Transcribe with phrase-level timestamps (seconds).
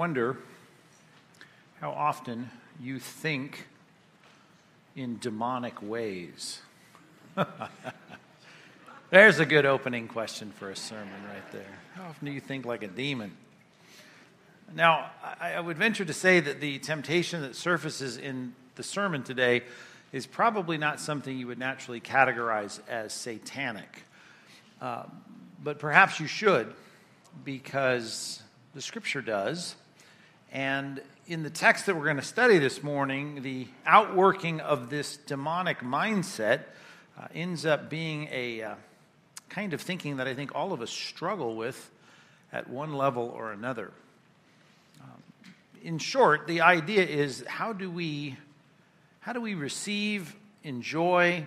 [0.00, 0.38] wonder
[1.78, 2.48] how often
[2.80, 3.66] you think
[4.96, 6.62] in demonic ways.
[9.10, 11.78] There's a good opening question for a sermon right there.
[11.96, 13.36] How often do you think like a demon?
[14.74, 19.22] Now, I, I would venture to say that the temptation that surfaces in the sermon
[19.22, 19.64] today
[20.14, 24.04] is probably not something you would naturally categorize as satanic.
[24.80, 25.02] Uh,
[25.62, 26.72] but perhaps you should,
[27.44, 28.42] because
[28.74, 29.76] the scripture does.
[30.52, 35.16] And in the text that we're going to study this morning, the outworking of this
[35.16, 36.62] demonic mindset
[37.16, 38.74] uh, ends up being a uh,
[39.48, 41.90] kind of thinking that I think all of us struggle with
[42.52, 43.92] at one level or another.
[45.00, 45.22] Um,
[45.84, 48.36] in short, the idea is how do we
[49.20, 51.46] how do we receive, enjoy,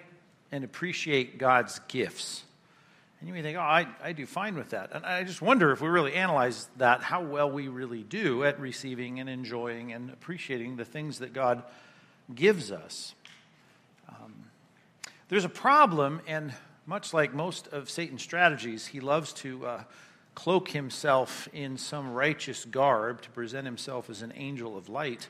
[0.51, 2.43] and appreciate God's gifts?
[3.23, 4.89] And you may think, oh, I, I do fine with that.
[4.91, 8.59] And I just wonder if we really analyze that, how well we really do at
[8.59, 11.63] receiving and enjoying and appreciating the things that God
[12.35, 13.15] gives us.
[14.09, 14.33] Um,
[15.29, 16.53] there's a problem, and
[16.85, 19.83] much like most of Satan's strategies, he loves to uh,
[20.35, 25.29] cloak himself in some righteous garb to present himself as an angel of light.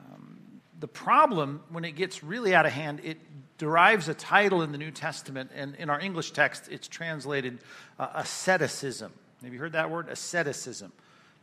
[0.00, 0.40] Um,
[0.80, 3.18] the problem, when it gets really out of hand, it
[3.58, 7.58] derives a title in the New Testament, and in our English text, it's translated
[7.98, 9.12] uh, asceticism.
[9.42, 10.08] Have you heard that word?
[10.08, 10.92] Asceticism.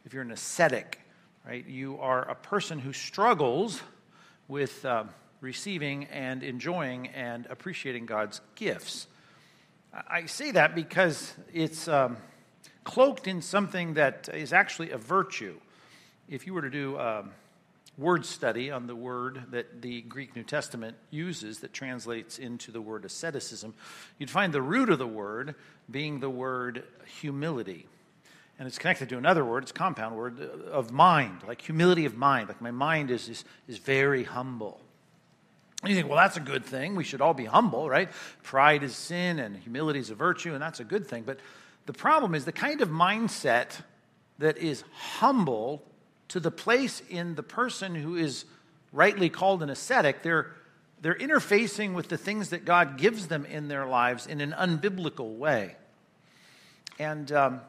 [0.05, 0.99] If you're an ascetic,
[1.47, 3.81] right, you are a person who struggles
[4.47, 5.05] with uh,
[5.39, 9.07] receiving and enjoying and appreciating God's gifts.
[9.93, 12.17] I say that because it's um,
[12.83, 15.55] cloaked in something that is actually a virtue.
[16.29, 17.31] If you were to do um,
[18.01, 22.81] word study on the word that the Greek New Testament uses that translates into the
[22.81, 23.73] word asceticism,
[24.17, 25.55] you'd find the root of the word
[25.89, 26.83] being the word
[27.19, 27.87] humility.
[28.57, 32.05] And it's connected to another word, it's a compound word, uh, of mind, like humility
[32.05, 32.47] of mind.
[32.47, 34.81] Like my mind is, is, is very humble.
[35.81, 36.95] And you think, well, that's a good thing.
[36.95, 38.09] We should all be humble, right?
[38.43, 41.23] Pride is sin and humility is a virtue, and that's a good thing.
[41.23, 41.39] But
[41.85, 43.81] the problem is the kind of mindset
[44.37, 45.83] that is humble
[46.31, 48.45] to the place in the person who is
[48.93, 50.51] rightly called an ascetic, they're,
[51.01, 55.35] they're interfacing with the things that God gives them in their lives in an unbiblical
[55.37, 55.75] way.
[56.99, 57.61] And um,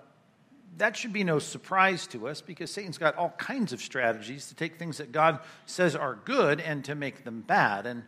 [0.79, 4.55] that should be no surprise to us because Satan's got all kinds of strategies to
[4.55, 7.87] take things that God says are good and to make them bad.
[7.87, 8.05] And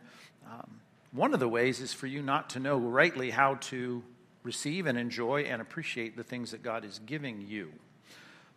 [0.49, 0.79] um,
[1.11, 4.03] one of the ways is for you not to know rightly how to
[4.43, 7.73] receive and enjoy and appreciate the things that God is giving you.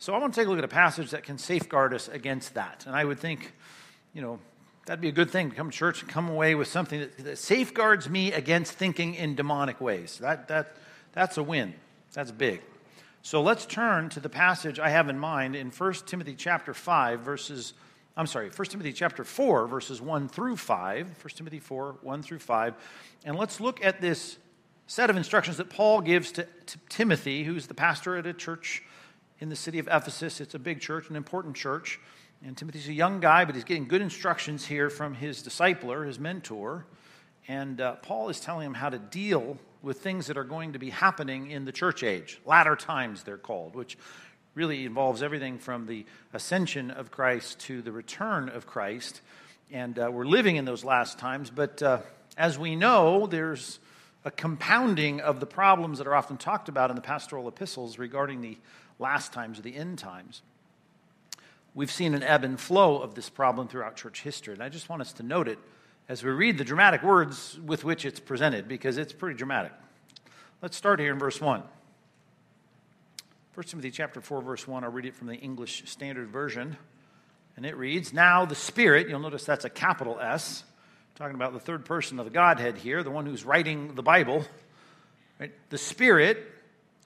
[0.01, 2.55] So I want to take a look at a passage that can safeguard us against
[2.55, 2.85] that.
[2.87, 3.53] And I would think,
[4.15, 4.39] you know,
[4.87, 7.19] that'd be a good thing to come to church and come away with something that,
[7.19, 10.19] that safeguards me against thinking in demonic ways.
[10.19, 10.77] That, that,
[11.13, 11.75] that's a win.
[12.13, 12.63] That's big.
[13.23, 17.21] So let's turn to the passage I have in mind in 1 Timothy chapter 5,
[17.21, 17.75] verses,
[18.17, 21.07] I'm sorry, 1 Timothy chapter 4, verses 1 through 5.
[21.07, 22.75] 1 Timothy 4, 1 through 5.
[23.25, 24.39] And let's look at this
[24.87, 28.85] set of instructions that Paul gives to, to Timothy, who's the pastor at a church
[29.41, 30.41] in the city of Ephesus.
[30.41, 32.01] It's a big church, an important church.
[32.45, 36.19] And Timothy's a young guy, but he's getting good instructions here from his discipler, his
[36.19, 36.87] mentor.
[37.49, 40.79] And uh, Paul is telling him how to deal with things that are going to
[40.79, 42.41] be happening in the church age.
[42.45, 43.97] Latter times, they're called, which
[44.55, 49.21] really involves everything from the ascension of Christ to the return of Christ.
[49.71, 51.51] And uh, we're living in those last times.
[51.51, 52.01] But uh,
[52.37, 53.79] as we know, there's
[54.25, 58.41] a compounding of the problems that are often talked about in the pastoral epistles regarding
[58.41, 58.59] the
[58.99, 60.43] last times or the end times.
[61.75, 64.89] We've seen an ebb and flow of this problem throughout church history, and I just
[64.89, 65.59] want us to note it
[66.09, 69.73] as we read the dramatic words with which it's presented because it's pretty dramatic.
[70.63, 71.63] Let's start here in verse 1.
[73.59, 76.77] 1 Timothy chapter 4 verse 1 I'll read it from the English Standard Version
[77.57, 80.63] and it reads now the spirit you'll notice that's a capital S
[81.17, 84.45] talking about the third person of the Godhead here the one who's writing the Bible
[85.41, 85.51] right?
[85.71, 86.39] the spirit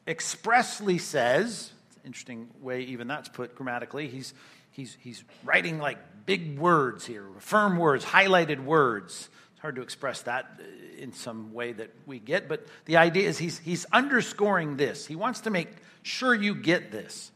[0.07, 1.73] expressly says
[2.05, 4.09] interesting way even that's put grammatically.
[4.09, 4.35] He's,
[4.71, 9.29] he's, he's writing like big words here, firm words, highlighted words.
[9.53, 10.63] It's hard to express that uh,
[10.99, 15.07] in some way that we get, but the idea is he's, he's underscoring this.
[15.07, 15.69] He wants to make
[16.03, 17.31] sure you get this.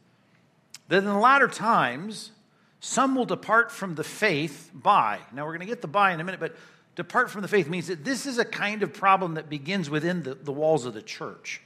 [0.89, 2.31] That in the latter times,
[2.79, 5.19] some will depart from the faith by.
[5.33, 6.55] Now, we're going to get the by in a minute, but
[6.95, 10.23] depart from the faith means that this is a kind of problem that begins within
[10.23, 11.61] the, the walls of the church.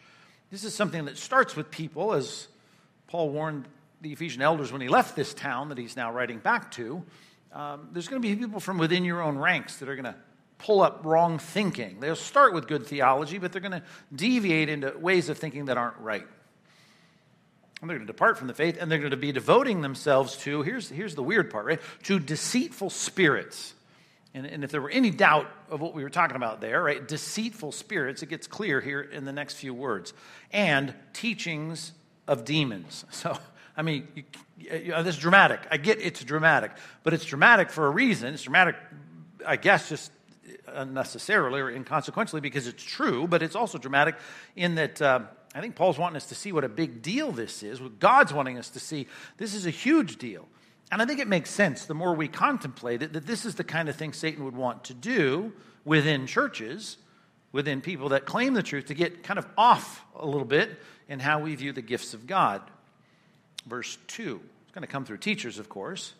[0.49, 2.47] This is something that starts with people, as
[3.11, 3.67] Paul warned
[3.99, 7.03] the Ephesian elders when he left this town that he's now writing back to.
[7.51, 10.15] Um, there's going to be people from within your own ranks that are going to
[10.59, 11.99] pull up wrong thinking.
[11.99, 13.83] They'll start with good theology, but they're going to
[14.15, 16.25] deviate into ways of thinking that aren't right.
[17.81, 20.37] and they're going to depart from the faith, and they're going to be devoting themselves
[20.37, 21.81] to, here's, here's the weird part, right?
[22.03, 23.73] To deceitful spirits.
[24.33, 27.05] And, and if there were any doubt of what we were talking about there, right?
[27.05, 30.13] Deceitful spirits, it gets clear here in the next few words.
[30.53, 31.91] And teachings
[32.31, 33.05] of demons.
[33.11, 33.37] So,
[33.77, 34.23] I mean, you,
[34.57, 35.61] you know, this is dramatic.
[35.71, 36.71] I get it's dramatic,
[37.03, 38.33] but it's dramatic for a reason.
[38.33, 38.75] It's dramatic,
[39.45, 40.11] I guess, just
[40.67, 44.15] unnecessarily or inconsequentially because it's true, but it's also dramatic
[44.55, 45.01] in that.
[45.01, 45.21] Uh,
[45.53, 47.81] I think Paul's wanting us to see what a big deal this is.
[47.99, 50.47] God's wanting us to see, this is a huge deal.
[50.91, 53.63] And I think it makes sense the more we contemplate it that this is the
[53.65, 55.51] kind of thing Satan would want to do
[55.83, 56.97] within churches,
[57.51, 60.69] within people that claim the truth, to get kind of off a little bit
[61.09, 62.61] in how we view the gifts of God.
[63.65, 64.39] Verse 2.
[64.63, 66.13] It's going to come through teachers, of course.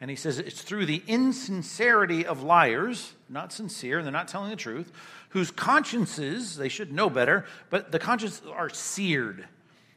[0.00, 4.56] And he says it's through the insincerity of liars, not sincere, they're not telling the
[4.56, 4.92] truth,
[5.30, 9.46] whose consciences, they should know better, but the consciences are seared.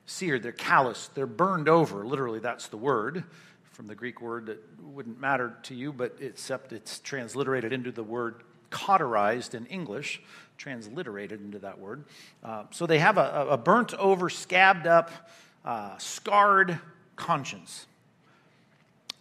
[0.07, 2.05] Seared, they're calloused, they're burned over.
[2.05, 3.23] Literally, that's the word
[3.71, 8.03] from the Greek word that wouldn't matter to you, but except it's transliterated into the
[8.03, 10.21] word cauterized in English,
[10.57, 12.05] transliterated into that word.
[12.43, 15.11] Uh, so they have a, a, burnt over, scabbed up,
[15.63, 16.79] uh, scarred
[17.15, 17.85] conscience.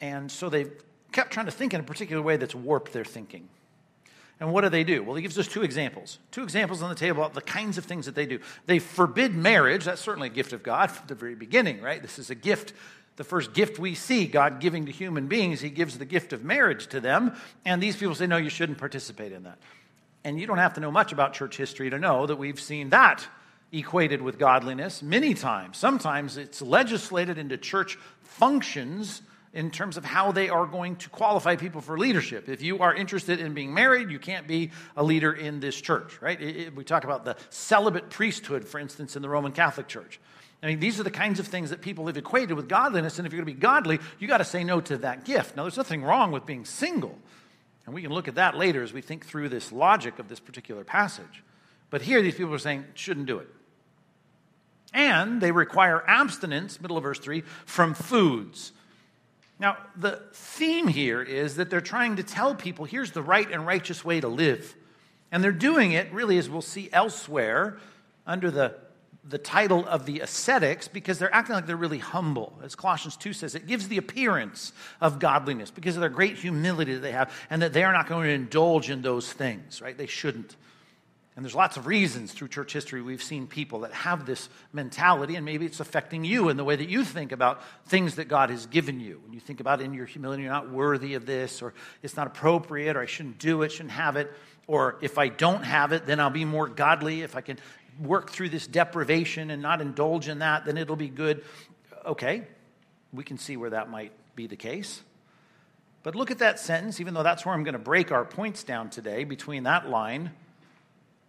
[0.00, 0.72] And so they've
[1.12, 3.48] kept trying to think in a particular way that's warped their thinking.
[4.40, 5.02] And what do they do?
[5.02, 6.18] Well, he gives us two examples.
[6.30, 8.40] Two examples on the table of the kinds of things that they do.
[8.64, 9.84] They forbid marriage.
[9.84, 12.00] That's certainly a gift of God from the very beginning, right?
[12.00, 12.72] This is a gift,
[13.20, 15.60] the first gift we see God giving to human beings.
[15.60, 17.36] He gives the gift of marriage to them.
[17.66, 19.58] And these people say, no, you shouldn't participate in that.
[20.24, 22.88] And you don't have to know much about church history to know that we've seen
[22.88, 23.28] that
[23.72, 25.76] equated with godliness many times.
[25.76, 29.20] Sometimes it's legislated into church functions
[29.52, 32.48] in terms of how they are going to qualify people for leadership.
[32.48, 36.22] If you are interested in being married, you can't be a leader in this church,
[36.22, 36.74] right?
[36.74, 40.18] We talk about the celibate priesthood, for instance, in the Roman Catholic Church.
[40.62, 43.26] I mean, these are the kinds of things that people have equated with godliness, and
[43.26, 45.56] if you're going to be godly, you got to say no to that gift.
[45.56, 47.18] Now, there's nothing wrong with being single,
[47.86, 50.40] and we can look at that later as we think through this logic of this
[50.40, 51.42] particular passage.
[51.88, 53.48] But here, these people are saying, shouldn't do it.
[54.92, 58.72] And they require abstinence, middle of verse 3, from foods
[59.60, 63.66] now, the theme here is that they're trying to tell people here's the right and
[63.66, 64.74] righteous way to live.
[65.30, 67.76] And they're doing it, really, as we'll see elsewhere,
[68.26, 68.74] under the,
[69.22, 72.58] the title of the ascetics, because they're acting like they're really humble.
[72.62, 76.94] As Colossians 2 says, it gives the appearance of godliness because of their great humility
[76.94, 79.96] that they have, and that they are not going to indulge in those things, right?
[79.96, 80.56] They shouldn't.
[81.36, 85.36] And there's lots of reasons through church history we've seen people that have this mentality,
[85.36, 88.50] and maybe it's affecting you in the way that you think about things that God
[88.50, 89.20] has given you.
[89.22, 91.72] When you think about in your humility, you're not worthy of this, or
[92.02, 94.32] it's not appropriate, or I shouldn't do it, shouldn't have it,
[94.66, 97.22] or if I don't have it, then I'll be more godly.
[97.22, 97.58] If I can
[98.00, 101.44] work through this deprivation and not indulge in that, then it'll be good.
[102.04, 102.42] Okay,
[103.12, 105.02] we can see where that might be the case.
[106.02, 108.64] But look at that sentence, even though that's where I'm going to break our points
[108.64, 110.30] down today, between that line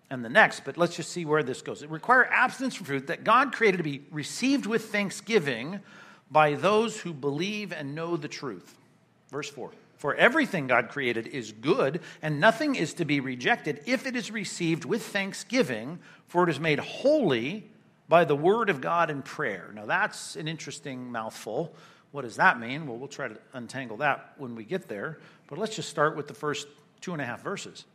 [0.10, 1.84] and the next, but let's just see where this goes.
[1.84, 5.82] It requires abstinence from food that God created to be received with thanksgiving
[6.30, 8.76] by those who believe and know the truth.
[9.30, 9.72] Verse 4
[10.02, 14.32] For everything God created is good, and nothing is to be rejected if it is
[14.32, 17.70] received with thanksgiving, for it is made holy
[18.10, 19.70] by the word of God and prayer.
[19.76, 21.76] Now, that's an interesting mouthful.
[22.10, 22.88] What does that mean?
[22.88, 25.20] Well, we'll try to untangle that when we get there.
[25.46, 26.68] But let's just start with the first
[27.00, 27.86] two and a half verses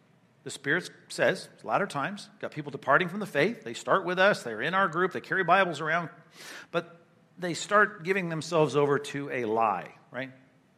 [0.44, 3.64] the Spirit says, latter times, got people departing from the faith.
[3.64, 6.08] They start with us, they're in our group, they carry Bibles around,
[6.70, 7.00] but
[7.36, 10.30] they start giving themselves over to a lie, right?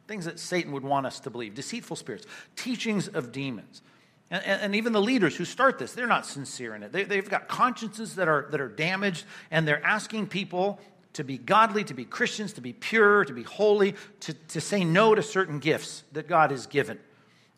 [0.09, 2.25] Things that Satan would want us to believe, deceitful spirits,
[2.55, 3.83] teachings of demons.
[4.31, 6.91] And, and, even the leaders who start this, they're not sincere in it.
[6.91, 10.79] They, they've got consciences that are, that are damaged, and they're asking people
[11.13, 14.83] to be godly, to be Christians, to be pure, to be holy, to, to say
[14.83, 16.97] no to certain gifts that God has given.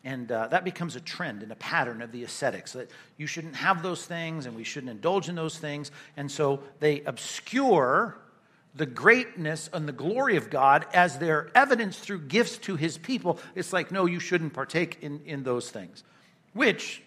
[0.04, 3.56] And uh, that becomes a trend and a pattern of the ascetics that you shouldn't
[3.56, 5.90] have those things and we shouldn't indulge in those things.
[6.18, 8.18] And so they obscure
[8.74, 13.38] the greatness and the glory of God as their evidence through gifts to his people.
[13.54, 16.04] It's like, no, you shouldn't partake in, in those things.
[16.54, 17.02] Which,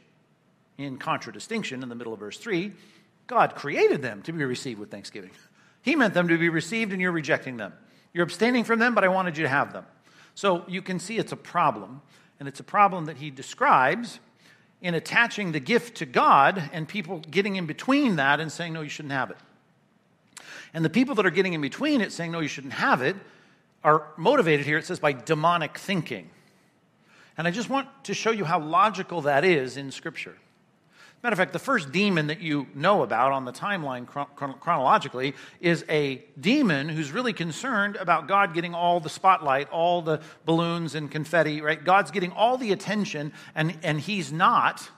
[0.78, 2.72] in contradistinction, in the middle of verse 3,
[3.28, 5.32] God created them to be received with thanksgiving.
[5.82, 7.74] He meant them to be received, and you're rejecting them.
[8.14, 9.86] You're abstaining from them, but I wanted you to have them.
[10.36, 12.02] So you can see it's a problem.
[12.40, 14.20] And it's a problem that he describes
[14.82, 18.82] in attaching the gift to God and people getting in between that and saying, no,
[18.82, 19.38] you shouldn't have it.
[20.76, 23.16] And the people that are getting in between it saying, no, you shouldn't have it,
[23.82, 26.30] are motivated here, it says, by demonic thinking.
[27.38, 30.36] And I just want to show you how logical that is in Scripture.
[31.24, 34.28] Matter of fact, the first demon that you know about on the timeline chron-
[34.60, 40.20] chronologically is a demon who's really concerned about God getting all the spotlight, all the
[40.44, 41.82] balloons and confetti, right?
[41.82, 44.90] God's getting all the attention, and, and he's not.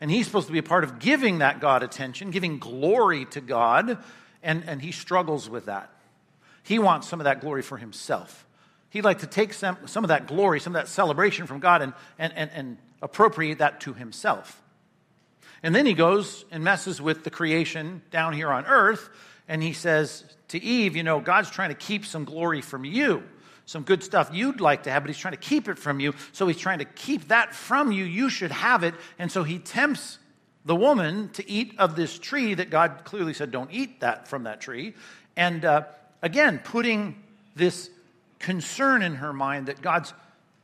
[0.00, 3.40] And he's supposed to be a part of giving that God attention, giving glory to
[3.40, 4.02] God,
[4.42, 5.90] and, and he struggles with that.
[6.62, 8.46] He wants some of that glory for himself.
[8.90, 11.82] He'd like to take some, some of that glory, some of that celebration from God,
[11.82, 14.60] and, and, and, and appropriate that to himself.
[15.62, 19.08] And then he goes and messes with the creation down here on earth,
[19.46, 23.22] and he says to Eve, You know, God's trying to keep some glory from you,
[23.66, 26.14] some good stuff you'd like to have, but he's trying to keep it from you.
[26.32, 28.04] So he's trying to keep that from you.
[28.04, 28.94] You should have it.
[29.18, 30.18] And so he tempts
[30.70, 34.44] the woman to eat of this tree that God clearly said, Don't eat that from
[34.44, 34.94] that tree.
[35.36, 35.82] And uh,
[36.22, 37.20] again, putting
[37.56, 37.90] this
[38.38, 40.14] concern in her mind that God's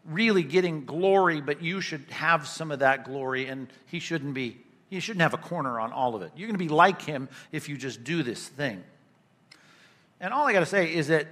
[0.04, 4.58] really getting glory, but you should have some of that glory, and he shouldn't be
[4.90, 6.30] you shouldn't have a corner on all of it.
[6.36, 8.84] You're going to be like him if you just do this thing.
[10.20, 11.26] And all I got to say is that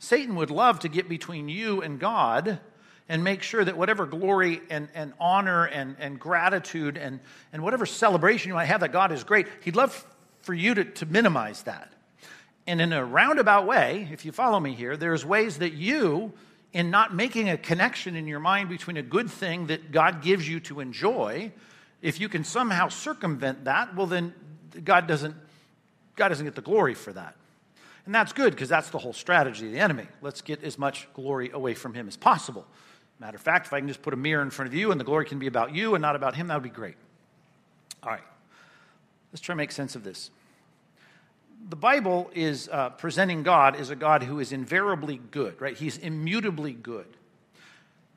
[0.00, 2.58] Satan would love to get between you and God
[3.08, 7.20] and make sure that whatever glory and, and honor and, and gratitude and,
[7.52, 10.06] and whatever celebration you might have that God is great, he'd love
[10.40, 11.92] for you to, to minimize that.
[12.66, 16.32] And in a roundabout way, if you follow me here, there's ways that you,
[16.72, 20.48] in not making a connection in your mind between a good thing that God gives
[20.48, 21.52] you to enjoy
[22.02, 24.34] if you can somehow circumvent that, well, then
[24.84, 25.34] God doesn't,
[26.14, 27.34] God doesn't get the glory for that.
[28.04, 30.06] And that's good because that's the whole strategy of the enemy.
[30.20, 32.66] Let's get as much glory away from him as possible.
[33.18, 35.00] Matter of fact, if I can just put a mirror in front of you and
[35.00, 36.96] the glory can be about you and not about him, that would be great.
[38.02, 38.22] All right,
[39.32, 40.30] let's try to make sense of this.
[41.68, 45.76] The Bible is uh, presenting God as a God who is invariably good, right?
[45.76, 47.06] He's immutably good.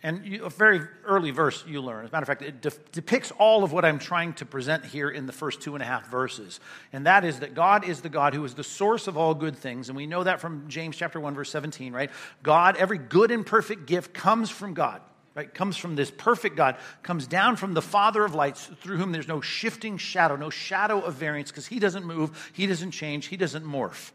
[0.01, 2.05] And you, a very early verse you learn.
[2.05, 4.85] As a matter of fact, it de- depicts all of what I'm trying to present
[4.85, 6.61] here in the first two and a half verses.
[6.93, 9.57] And that is that God is the God who is the source of all good
[9.57, 9.89] things.
[9.89, 12.11] And we know that from James chapter 1, verse 17, right?
[12.43, 15.01] God, every good and perfect gift comes from God,
[15.35, 15.53] right?
[15.53, 19.27] Comes from this perfect God, comes down from the Father of lights, through whom there's
[19.27, 23.35] no shifting shadow, no shadow of variance, because he doesn't move, he doesn't change, he
[23.35, 24.11] doesn't morph.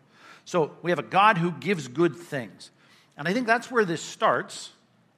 [0.46, 2.70] So we have a God who gives good things.
[3.18, 4.70] And I think that's where this starts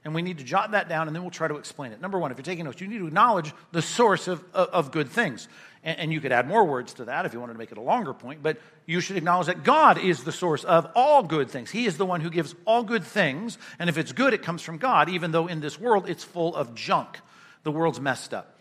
[0.07, 2.01] and we need to jot that down and then we'll try to explain it.
[2.01, 4.93] Number one, if you're taking notes, you need to acknowledge the source of, of, of
[4.93, 5.49] good things.
[5.83, 7.77] And, and, you could add more words to that if you wanted to make it
[7.77, 11.51] a longer point, but you should acknowledge that God is the source of all good
[11.51, 11.73] things.
[11.73, 13.59] He is the one who gives all good things.
[13.81, 16.55] And if it's good, it comes from God, even though in this world it's full
[16.55, 17.19] of junk.
[17.65, 18.57] The world's messed up.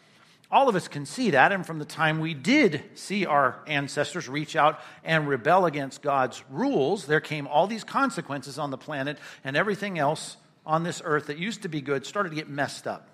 [0.49, 4.27] All of us can see that, and from the time we did see our ancestors
[4.27, 9.19] reach out and rebel against God's rules, there came all these consequences on the planet,
[9.43, 12.87] and everything else on this earth that used to be good started to get messed
[12.87, 13.09] up.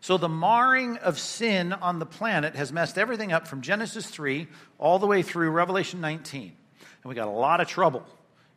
[0.00, 4.46] So the marring of sin on the planet has messed everything up from Genesis 3
[4.78, 6.42] all the way through Revelation 19.
[6.42, 6.52] And
[7.04, 8.04] we got a lot of trouble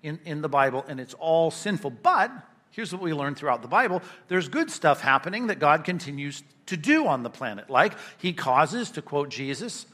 [0.04, 1.92] in, in the Bible, and it's all sinful.
[1.92, 2.32] But
[2.72, 6.76] here's what we learn throughout the Bible there's good stuff happening that God continues to
[6.76, 7.70] do on the planet.
[7.70, 9.86] Like he causes, to quote Jesus,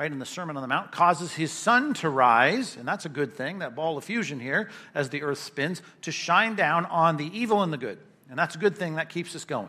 [0.00, 3.10] right, in the Sermon on the Mount, causes his sun to rise, and that's a
[3.10, 7.18] good thing, that ball of fusion here, as the earth spins, to shine down on
[7.18, 7.98] the evil and the good.
[8.30, 9.68] And that's a good thing, that keeps us going.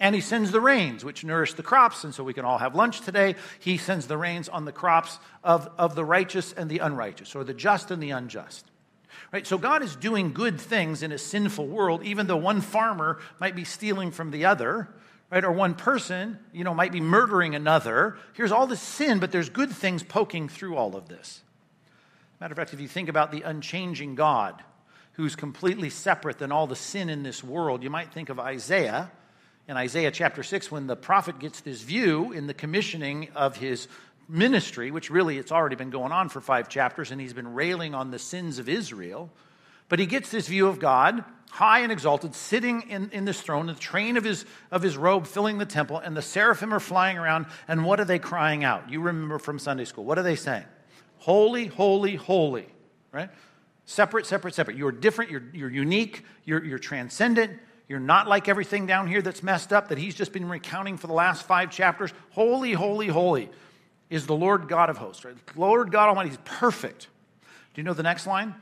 [0.00, 2.74] And he sends the rains, which nourish the crops, and so we can all have
[2.74, 3.34] lunch today.
[3.58, 7.44] He sends the rains on the crops of, of the righteous and the unrighteous, or
[7.44, 8.64] the just and the unjust.
[9.34, 9.46] Right?
[9.46, 13.54] So God is doing good things in a sinful world, even though one farmer might
[13.54, 14.88] be stealing from the other,
[15.30, 15.44] right?
[15.44, 18.16] Or one person, you know, might be murdering another.
[18.34, 21.42] Here's all this sin, but there's good things poking through all of this.
[22.40, 24.62] Matter of fact, if you think about the unchanging God,
[25.12, 29.10] who's completely separate than all the sin in this world, you might think of Isaiah
[29.66, 33.88] in Isaiah chapter 6 when the prophet gets this view in the commissioning of his
[34.28, 37.94] ministry, which really it's already been going on for five chapters, and he's been railing
[37.94, 39.30] on the sins of Israel.
[39.88, 43.66] But he gets this view of God high and exalted, sitting in, in this throne,
[43.66, 47.18] the train of his, of his robe filling the temple, and the seraphim are flying
[47.18, 47.46] around.
[47.66, 48.90] And what are they crying out?
[48.90, 50.04] You remember from Sunday school.
[50.04, 50.64] What are they saying?
[51.18, 52.66] Holy, holy, holy,
[53.12, 53.30] right?
[53.86, 54.76] Separate, separate, separate.
[54.76, 57.58] You're different, you're, you're unique, you're, you're transcendent.
[57.88, 61.06] You're not like everything down here that's messed up that he's just been recounting for
[61.06, 62.12] the last five chapters.
[62.30, 63.48] Holy, holy, holy
[64.10, 65.24] is the Lord God of hosts.
[65.24, 65.34] Right?
[65.56, 67.08] Lord God Almighty is perfect.
[67.42, 68.54] Do you know the next line?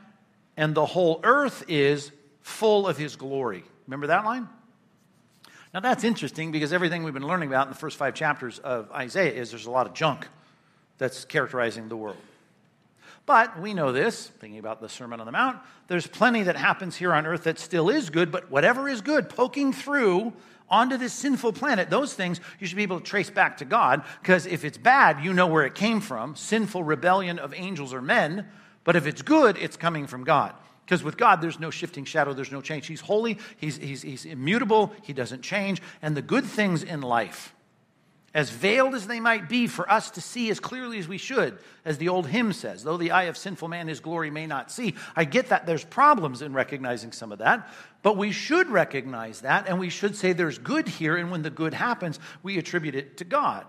[0.57, 2.11] And the whole earth is
[2.41, 3.63] full of his glory.
[3.85, 4.49] Remember that line?
[5.73, 8.91] Now that's interesting because everything we've been learning about in the first five chapters of
[8.91, 10.27] Isaiah is there's a lot of junk
[10.97, 12.17] that's characterizing the world.
[13.27, 15.59] But we know this, thinking about the Sermon on the Mount,
[15.89, 19.29] there's plenty that happens here on earth that still is good, but whatever is good,
[19.29, 20.31] poking through
[20.69, 24.03] onto this sinful planet, those things you should be able to trace back to God,
[24.21, 28.01] because if it's bad, you know where it came from sinful rebellion of angels or
[28.01, 28.47] men.
[28.87, 30.53] But if it's good, it's coming from God.
[30.85, 32.87] Because with God, there's no shifting shadow, there's no change.
[32.87, 35.81] He's holy, he's, he's, he's immutable, He doesn't change.
[36.01, 37.53] And the good things in life,
[38.33, 41.57] as veiled as they might be for us to see as clearly as we should,
[41.83, 44.71] as the old hymn says, though the eye of sinful man his glory may not
[44.71, 44.95] see.
[45.17, 47.69] I get that there's problems in recognizing some of that,
[48.03, 51.49] but we should recognize that and we should say there's good here, and when the
[51.49, 53.65] good happens, we attribute it to God.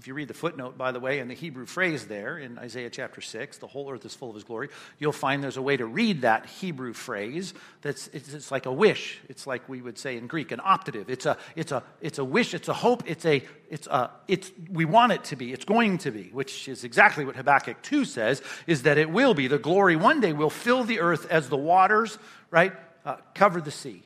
[0.00, 2.88] If you read the footnote, by the way, in the Hebrew phrase there in Isaiah
[2.88, 5.76] chapter 6, the whole earth is full of his glory, you'll find there's a way
[5.76, 7.52] to read that Hebrew phrase
[7.82, 9.20] that's it's, it's like a wish.
[9.28, 11.10] It's like we would say in Greek, an optative.
[11.10, 14.50] It's a, it's a, it's a wish, it's a hope, it's a, it's a, it's,
[14.72, 18.06] we want it to be, it's going to be, which is exactly what Habakkuk 2
[18.06, 19.48] says, is that it will be.
[19.48, 22.16] The glory one day will fill the earth as the waters,
[22.50, 22.72] right,
[23.04, 24.02] uh, cover the sea.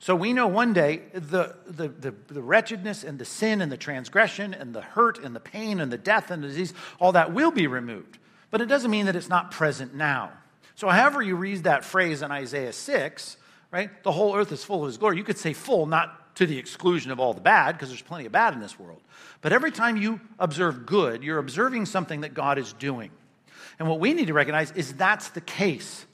[0.00, 3.76] So we know one day the, the, the, the, wretchedness and the sin and the
[3.76, 7.32] transgression and the hurt and the pain and the death and the disease, all that
[7.32, 8.18] will be removed.
[8.50, 10.32] But it doesn't mean that it's not present now.
[10.76, 13.36] So, however, you read that phrase in Isaiah 6,
[13.72, 13.90] right?
[14.04, 15.16] The whole earth is full of his glory.
[15.16, 18.26] You could say full, not to the exclusion of all the bad, because there's plenty
[18.26, 19.00] of bad in this world.
[19.40, 23.10] But every time you observe good, you're observing something that God is doing.
[23.80, 26.06] And what we need to recognize is that's the case.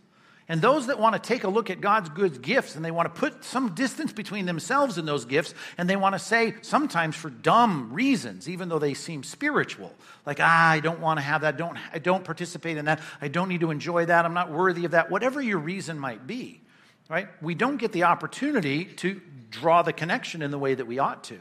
[0.46, 3.12] And those that want to take a look at God's good gifts and they want
[3.12, 7.16] to put some distance between themselves and those gifts, and they want to say, sometimes
[7.16, 9.90] for dumb reasons, even though they seem spiritual,
[10.26, 13.28] like, ah, I don't want to have that, don't, I don't participate in that, I
[13.28, 16.60] don't need to enjoy that, I'm not worthy of that, whatever your reason might be,
[17.08, 17.28] right?
[17.40, 21.24] We don't get the opportunity to draw the connection in the way that we ought
[21.24, 21.38] to.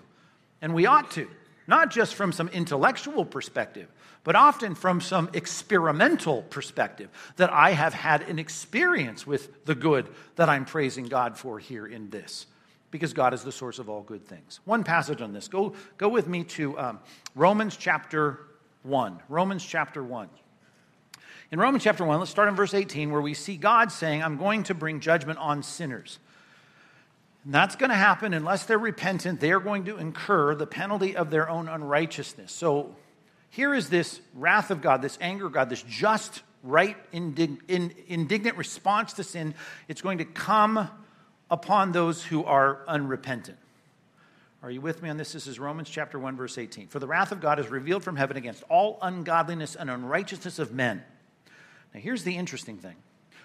[0.62, 1.30] And we ought to,
[1.68, 3.90] not just from some intellectual perspective,
[4.24, 10.08] but often from some experimental perspective that I have had an experience with the good
[10.36, 12.48] that I'm praising God for here in this.
[12.90, 14.60] Because God is the source of all good things.
[14.66, 15.48] One passage on this.
[15.48, 17.00] Go, go with me to um,
[17.34, 18.40] Romans chapter
[18.84, 19.20] 1.
[19.30, 20.30] Romans chapter 1.
[21.52, 24.38] In Romans chapter 1, let's start in verse 18, where we see God saying, I'm
[24.38, 26.20] going to bring judgment on sinners.
[27.46, 29.40] And that's going to happen unless they're repentant.
[29.40, 32.52] They are going to incur the penalty of their own unrighteousness.
[32.52, 32.96] So
[33.54, 37.94] here is this wrath of God, this anger of God, this just, right, indig- in,
[38.08, 39.54] indignant response to sin.
[39.88, 40.90] It's going to come
[41.52, 43.60] upon those who are unrepentant.
[44.64, 45.34] Are you with me on this?
[45.34, 46.88] This is Romans chapter 1, verse 18.
[46.88, 50.74] For the wrath of God is revealed from heaven against all ungodliness and unrighteousness of
[50.74, 51.04] men.
[51.94, 52.96] Now, here's the interesting thing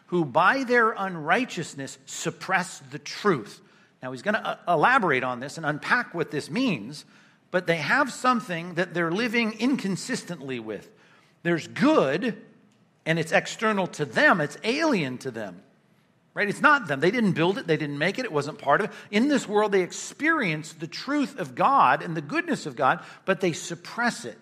[0.07, 3.61] who by their unrighteousness suppress the truth.
[4.03, 7.05] Now, he's going to uh, elaborate on this and unpack what this means
[7.51, 10.91] but they have something that they're living inconsistently with.
[11.43, 12.37] There's good,
[13.07, 15.63] and it's external to them, it's alien to them.
[16.35, 16.49] Right?
[16.49, 17.01] It's not them.
[17.01, 18.97] They didn't build it, they didn't make it, it wasn't part of it.
[19.11, 23.41] In this world, they experience the truth of God and the goodness of God, but
[23.41, 24.39] they suppress it.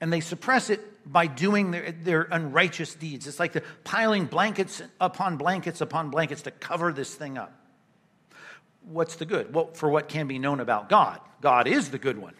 [0.00, 3.26] And they suppress it by doing their, their unrighteous deeds.
[3.26, 7.63] It's like the piling blankets upon blankets upon blankets to cover this thing up
[8.86, 9.54] what's the good?
[9.54, 12.34] Well, for what can be known about God, God is the good one,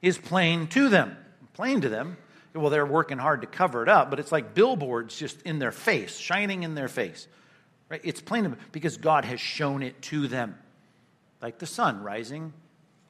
[0.00, 1.16] is plain to them.
[1.54, 2.16] Plain to them.
[2.54, 5.72] Well, they're working hard to cover it up, but it's like billboards just in their
[5.72, 7.26] face, shining in their face.
[7.88, 8.00] Right?
[8.04, 10.58] It's plain to them because God has shown it to them.
[11.40, 12.52] Like the sun rising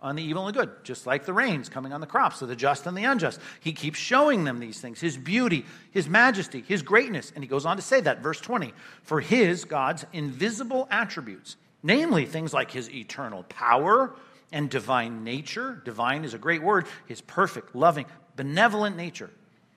[0.00, 2.48] on the evil and the good, just like the rains coming on the crops of
[2.48, 3.40] the just and the unjust.
[3.60, 7.32] He keeps showing them these things His beauty, His majesty, His greatness.
[7.34, 12.26] And He goes on to say that, verse 20, for His, God's invisible attributes namely
[12.26, 14.14] things like his eternal power
[14.50, 15.80] and divine nature.
[15.84, 19.30] Divine is a great word, his perfect, loving, benevolent nature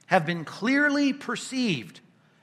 [0.08, 2.00] have been clearly perceived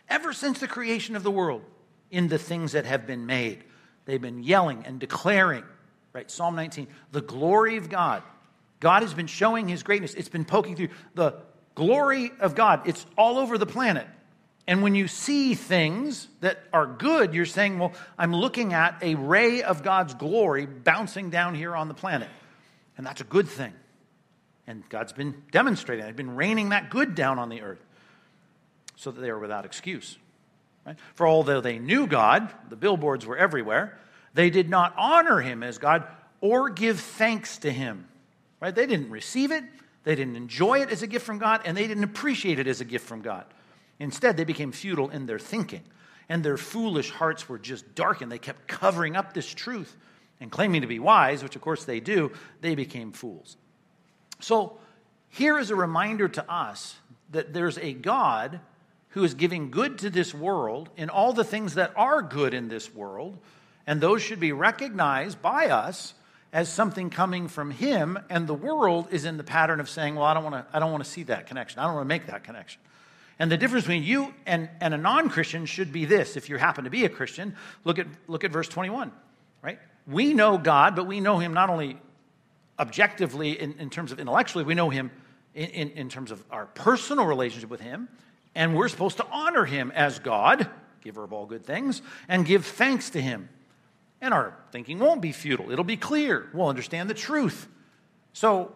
[0.09, 1.63] ever since the creation of the world
[2.11, 3.65] in the things that have been made.
[4.05, 5.65] They've been yelling and declaring,
[6.13, 6.31] right?
[6.31, 8.23] Psalm 19, the glory of God.
[8.81, 10.15] God has been showing his greatness.
[10.15, 11.37] It's been poking through the
[11.75, 12.83] glory of God.
[12.87, 14.07] It's all over the planet.
[14.67, 19.17] And when you see things that are good, you're saying, well, I'm looking at a
[19.17, 22.29] ray of God's glory bouncing down here on the planet.
[22.97, 23.73] And that's a good thing.
[24.67, 27.85] And God's been demonstrating, He's been raining that good down on the earth
[28.95, 30.17] so that they are without excuse.
[30.87, 30.97] Right?
[31.15, 33.99] For although they knew God, the billboards were everywhere,
[34.35, 36.07] they did not honor him as God
[36.41, 38.07] or give thanks to him.
[38.61, 38.75] Right?
[38.75, 39.65] They didn't receive it,
[40.05, 42.81] they didn't enjoy it as a gift from God, and they didn't appreciate it as
[42.81, 43.45] a gift from God.
[44.03, 45.85] Instead, they became futile in their thinking,
[46.29, 48.33] and their foolish hearts were just darkened.
[48.33, 49.97] They kept covering up this truth
[50.41, 53.57] and claiming to be wise, which of course they do, they became fools.
[54.41, 54.77] So,
[55.29, 56.97] here is a reminder to us
[57.31, 58.59] that there's a God
[59.11, 62.67] who is giving good to this world in all the things that are good in
[62.67, 63.39] this world,
[63.87, 66.15] and those should be recognized by us
[66.53, 70.25] as something coming from him, and the world is in the pattern of saying, Well,
[70.25, 71.79] I don't want to, I don't want to see that connection.
[71.79, 72.81] I don't want to make that connection.
[73.39, 76.37] And the difference between you and, and a non Christian should be this.
[76.37, 79.13] If you happen to be a Christian, look at, look at verse 21,
[79.63, 79.79] right?
[80.07, 81.99] We know God, but we know him not only
[82.79, 85.11] objectively in, in terms of intellectually, we know him
[85.55, 88.09] in, in, in terms of our personal relationship with him,
[88.55, 90.69] and we're supposed to honor him as God,
[91.01, 93.49] giver of all good things, and give thanks to him.
[94.21, 96.49] And our thinking won't be futile, it'll be clear.
[96.53, 97.69] We'll understand the truth.
[98.33, 98.73] So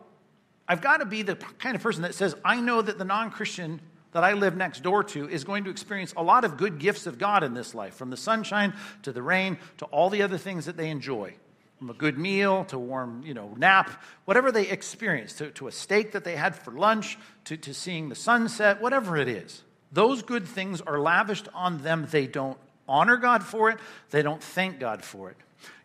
[0.69, 3.31] I've got to be the kind of person that says, I know that the non
[3.31, 3.81] Christian
[4.13, 7.07] that I live next door to is going to experience a lot of good gifts
[7.07, 10.39] of God in this life, from the sunshine to the rain to all the other
[10.39, 11.35] things that they enjoy.
[11.79, 13.91] From a good meal to warm, you know, nap,
[14.25, 18.09] whatever they experience, to, to a steak that they had for lunch, to, to seeing
[18.09, 19.63] the sunset, whatever it is.
[19.93, 22.09] Those good things are lavished on them.
[22.11, 23.79] They don't honor God for it,
[24.11, 25.37] they don't thank God for it.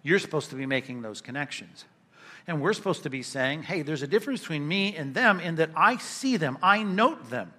[0.04, 1.86] You're supposed to be making those connections.
[2.48, 5.56] And we're supposed to be saying, hey, there's a difference between me and them in
[5.56, 7.54] that I see them, I note them.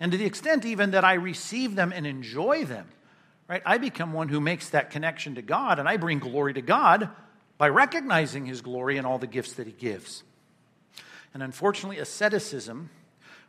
[0.00, 2.88] And to the extent even that I receive them and enjoy them,
[3.46, 3.62] right?
[3.66, 7.10] I become one who makes that connection to God and I bring glory to God
[7.58, 10.22] by recognizing his glory and all the gifts that he gives.
[11.34, 12.88] And unfortunately, asceticism,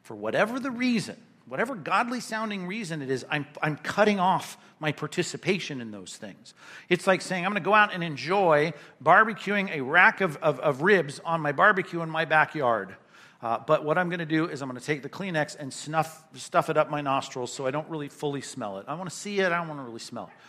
[0.03, 1.15] for whatever the reason,
[1.47, 6.53] whatever godly sounding reason it is, I'm, I'm cutting off my participation in those things.
[6.89, 10.59] It's like saying, I'm going to go out and enjoy barbecuing a rack of, of,
[10.59, 12.95] of ribs on my barbecue in my backyard.
[13.41, 15.73] Uh, but what I'm going to do is I'm going to take the Kleenex and
[15.73, 18.85] snuff, stuff it up my nostrils so I don't really fully smell it.
[18.87, 20.41] I want to see it, I don't want to really smell it.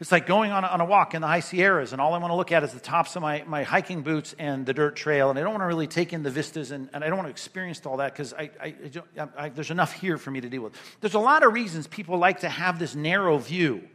[0.00, 2.18] It's like going on a, on a walk in the high Sierras, and all I
[2.18, 4.96] want to look at is the tops of my, my hiking boots and the dirt
[4.96, 7.18] trail, and I don't want to really take in the vistas, and, and I don't
[7.18, 8.74] want to experience all that because I, I,
[9.16, 10.72] I, I, there's enough here for me to deal with.
[11.00, 13.88] There's a lot of reasons people like to have this narrow view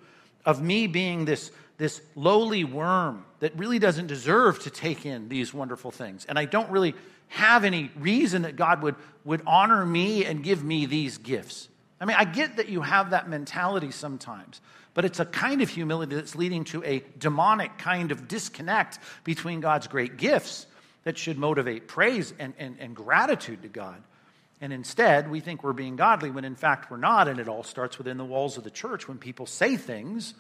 [0.46, 5.54] of me being this, this lowly worm that really doesn't deserve to take in these
[5.54, 6.26] wonderful things.
[6.26, 6.96] And I don't really
[7.30, 11.70] have any reason that God would, would honor me and give me these gifts.
[12.00, 14.62] I mean, I get that you have that mentality sometimes,
[14.94, 19.60] but it's a kind of humility that's leading to a demonic kind of disconnect between
[19.60, 20.66] God's great gifts
[21.04, 24.02] that should motivate praise and, and, and gratitude to God.
[24.60, 27.64] And instead, we think we're being godly when in fact we're not, and it all
[27.64, 30.34] starts within the walls of the church when people say things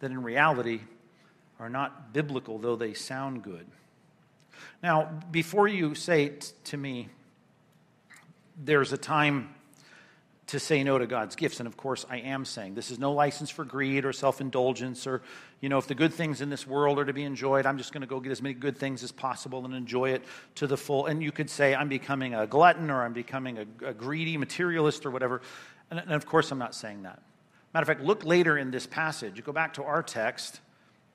[0.00, 0.80] that in reality
[1.58, 3.66] are not biblical, though they sound good.
[4.82, 7.08] Now, before you say t- to me,
[8.62, 9.54] there's a time
[10.48, 13.12] to say no to God's gifts, and of course I am saying this is no
[13.12, 15.22] license for greed or self indulgence, or,
[15.60, 17.92] you know, if the good things in this world are to be enjoyed, I'm just
[17.92, 20.24] going to go get as many good things as possible and enjoy it
[20.56, 21.06] to the full.
[21.06, 25.06] And you could say I'm becoming a glutton or I'm becoming a, a greedy materialist
[25.06, 25.40] or whatever.
[25.90, 27.22] And, and of course, I'm not saying that.
[27.72, 29.42] Matter of fact, look later in this passage.
[29.44, 30.60] Go back to our text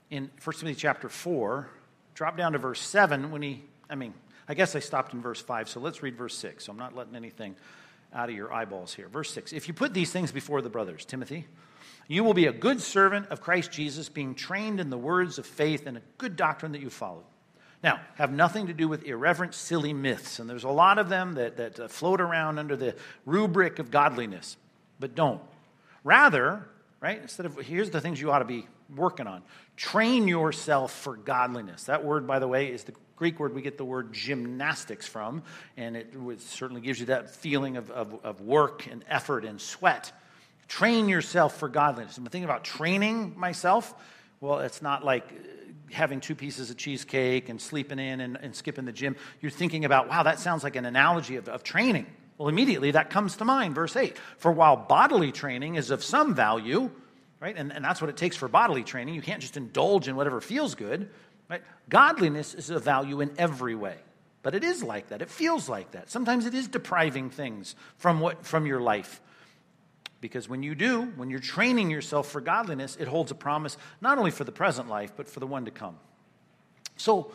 [0.10, 1.70] in 1 Timothy chapter 4
[2.15, 4.13] drop down to verse 7 when he, I mean,
[4.48, 6.65] I guess I stopped in verse 5, so let's read verse 6.
[6.65, 7.56] So I'm not letting anything
[8.13, 9.08] out of your eyeballs here.
[9.08, 11.46] Verse 6 If you put these things before the brothers, Timothy,
[12.08, 15.46] you will be a good servant of Christ Jesus, being trained in the words of
[15.46, 17.24] faith and a good doctrine that you follow.
[17.84, 21.34] Now, have nothing to do with irreverent, silly myths, and there's a lot of them
[21.34, 24.58] that, that uh, float around under the rubric of godliness,
[25.00, 25.41] but don't.
[26.06, 26.65] Rather,
[27.02, 28.65] right, instead of here's the things you ought to be
[28.96, 29.41] working on.
[29.76, 31.86] Train yourself for godliness.
[31.86, 35.41] That word, by the way, is the Greek word we get the word gymnastics from,
[35.78, 40.12] and it certainly gives you that feeling of, of, of work and effort and sweat.
[40.68, 42.18] Train yourself for godliness.
[42.18, 43.94] I'm thinking about training myself.
[44.41, 48.56] Well, it's not like uh, having two pieces of cheesecake and sleeping in and, and
[48.56, 49.15] skipping the gym.
[49.41, 52.06] You're thinking about, wow, that sounds like an analogy of, of training.
[52.38, 54.17] Well, immediately that comes to mind, verse 8.
[54.38, 56.91] For while bodily training is of some value,
[57.39, 57.56] right?
[57.56, 59.15] And, and that's what it takes for bodily training.
[59.15, 61.10] You can't just indulge in whatever feels good,
[61.50, 61.62] right?
[61.89, 63.95] Godliness is of value in every way.
[64.43, 65.21] But it is like that.
[65.21, 66.12] It feels like that.
[66.12, 69.19] Sometimes it is depriving things from what from your life.
[70.21, 74.17] Because when you do, when you're training yourself for godliness, it holds a promise not
[74.17, 75.98] only for the present life, but for the one to come.
[76.95, 77.32] So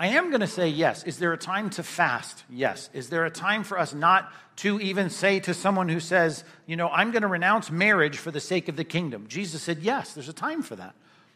[0.00, 1.04] I am going to say yes.
[1.04, 2.44] Is there a time to fast?
[2.48, 2.88] Yes.
[2.94, 6.74] Is there a time for us not to even say to someone who says, you
[6.74, 9.26] know, I'm going to renounce marriage for the sake of the kingdom?
[9.28, 10.94] Jesus said, yes, there's a time for that.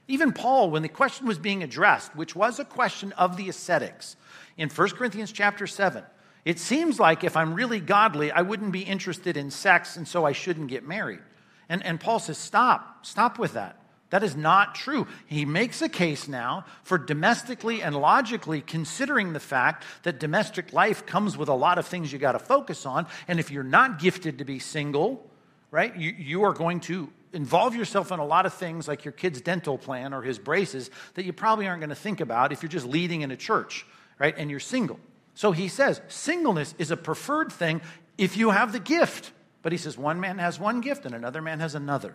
[0.09, 4.17] Even Paul, when the question was being addressed, which was a question of the ascetics,
[4.57, 6.03] in 1 Corinthians chapter 7,
[6.47, 10.25] it seems like if I'm really godly, I wouldn't be interested in sex, and so
[10.25, 11.21] I shouldn't get married.
[11.69, 13.79] And, and Paul says, stop, stop with that.
[14.15, 15.09] That is not true.
[15.27, 21.05] He makes a case now for domestically and logically considering the fact that domestic life
[21.05, 23.09] comes with a lot of things you got to focus on.
[23.27, 25.29] And if you're not gifted to be single,
[25.73, 25.97] right?
[25.97, 29.41] You, you are going to involve yourself in a lot of things like your kid's
[29.41, 32.71] dental plan or his braces that you probably aren't going to think about if you're
[32.71, 33.85] just leading in a church,
[34.21, 34.37] right?
[34.39, 35.01] And you're single.
[35.35, 37.81] So he says singleness is a preferred thing
[38.17, 39.33] if you have the gift.
[39.63, 42.15] But he says one man has one gift and another man has another.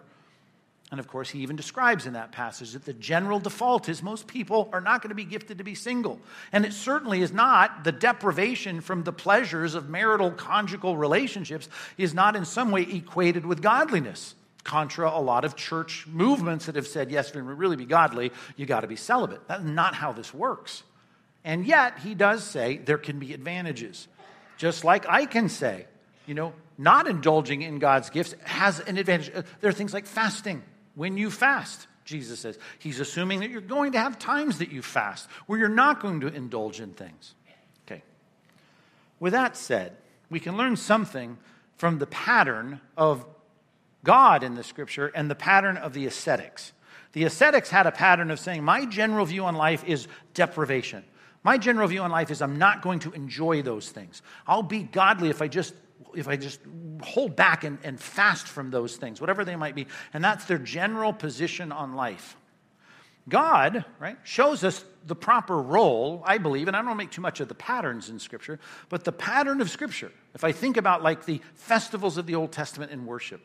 [0.91, 4.25] And of course, he even describes in that passage that the general default is most
[4.25, 6.19] people are not going to be gifted to be single.
[6.51, 12.15] And it certainly is not the deprivation from the pleasures of marital conjugal relationships is
[12.15, 14.33] not in some way equated with godliness.
[14.63, 18.65] Contra a lot of church movements that have said, yes, to really be godly, you
[18.65, 19.47] got to be celibate.
[19.47, 20.83] That's not how this works.
[21.45, 24.07] And yet, he does say there can be advantages.
[24.57, 25.85] Just like I can say,
[26.25, 29.31] you know, not indulging in God's gifts has an advantage.
[29.61, 30.63] There are things like fasting
[30.99, 32.59] when you fast, Jesus says.
[32.77, 36.19] He's assuming that you're going to have times that you fast where you're not going
[36.19, 37.35] to indulge in things.
[37.87, 38.03] Okay.
[39.17, 39.95] With that said,
[40.29, 41.37] we can learn something
[41.77, 43.25] from the pattern of
[44.03, 46.73] God in the scripture and the pattern of the ascetics.
[47.13, 51.05] The ascetics had a pattern of saying, My general view on life is deprivation.
[51.43, 54.21] My general view on life is I'm not going to enjoy those things.
[54.45, 55.73] I'll be godly if I just
[56.15, 56.59] if I just
[57.01, 59.87] hold back and, and fast from those things, whatever they might be.
[60.13, 62.35] And that's their general position on life.
[63.27, 67.39] God, right, shows us the proper role, I believe, and I don't make too much
[67.39, 70.11] of the patterns in Scripture, but the pattern of Scripture.
[70.33, 73.41] If I think about like the festivals of the Old Testament in worship,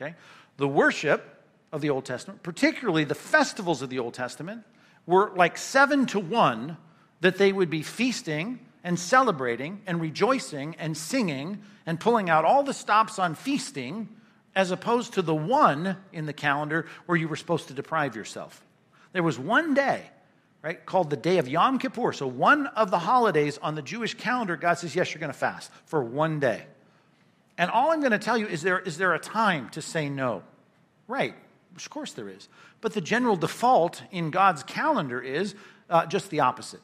[0.00, 0.14] okay,
[0.56, 4.62] the worship of the Old Testament, particularly the festivals of the Old Testament,
[5.06, 6.76] were like seven to one
[7.20, 12.62] that they would be feasting and celebrating and rejoicing and singing and pulling out all
[12.62, 14.08] the stops on feasting
[14.54, 18.64] as opposed to the one in the calendar where you were supposed to deprive yourself.
[19.12, 20.08] There was one day,
[20.62, 22.12] right, called the day of Yom Kippur.
[22.12, 25.38] So, one of the holidays on the Jewish calendar, God says, yes, you're going to
[25.38, 26.64] fast for one day.
[27.58, 30.08] And all I'm going to tell you is there, is there a time to say
[30.08, 30.44] no?
[31.08, 31.34] Right,
[31.74, 32.48] of course there is.
[32.80, 35.56] But the general default in God's calendar is
[35.90, 36.80] uh, just the opposite.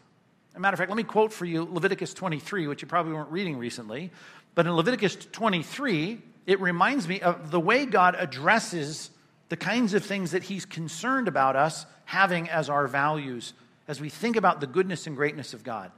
[0.52, 3.14] As a matter of fact, let me quote for you Leviticus 23, which you probably
[3.14, 4.10] weren't reading recently.
[4.54, 9.10] But in Leviticus 23, it reminds me of the way God addresses
[9.48, 13.54] the kinds of things that He's concerned about us having as our values
[13.88, 15.90] as we think about the goodness and greatness of God.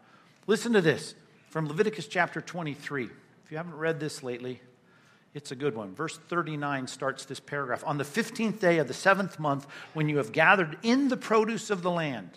[0.47, 1.17] Listen to this
[1.51, 3.09] from Leviticus chapter 23.
[3.45, 4.61] If you haven't read this lately,
[5.35, 5.97] it's a good one.
[5.97, 7.83] Verse 39 starts this paragraph.
[7.85, 11.71] On the 15th day of the seventh month, when you have gathered in the produce
[11.71, 12.31] of the land,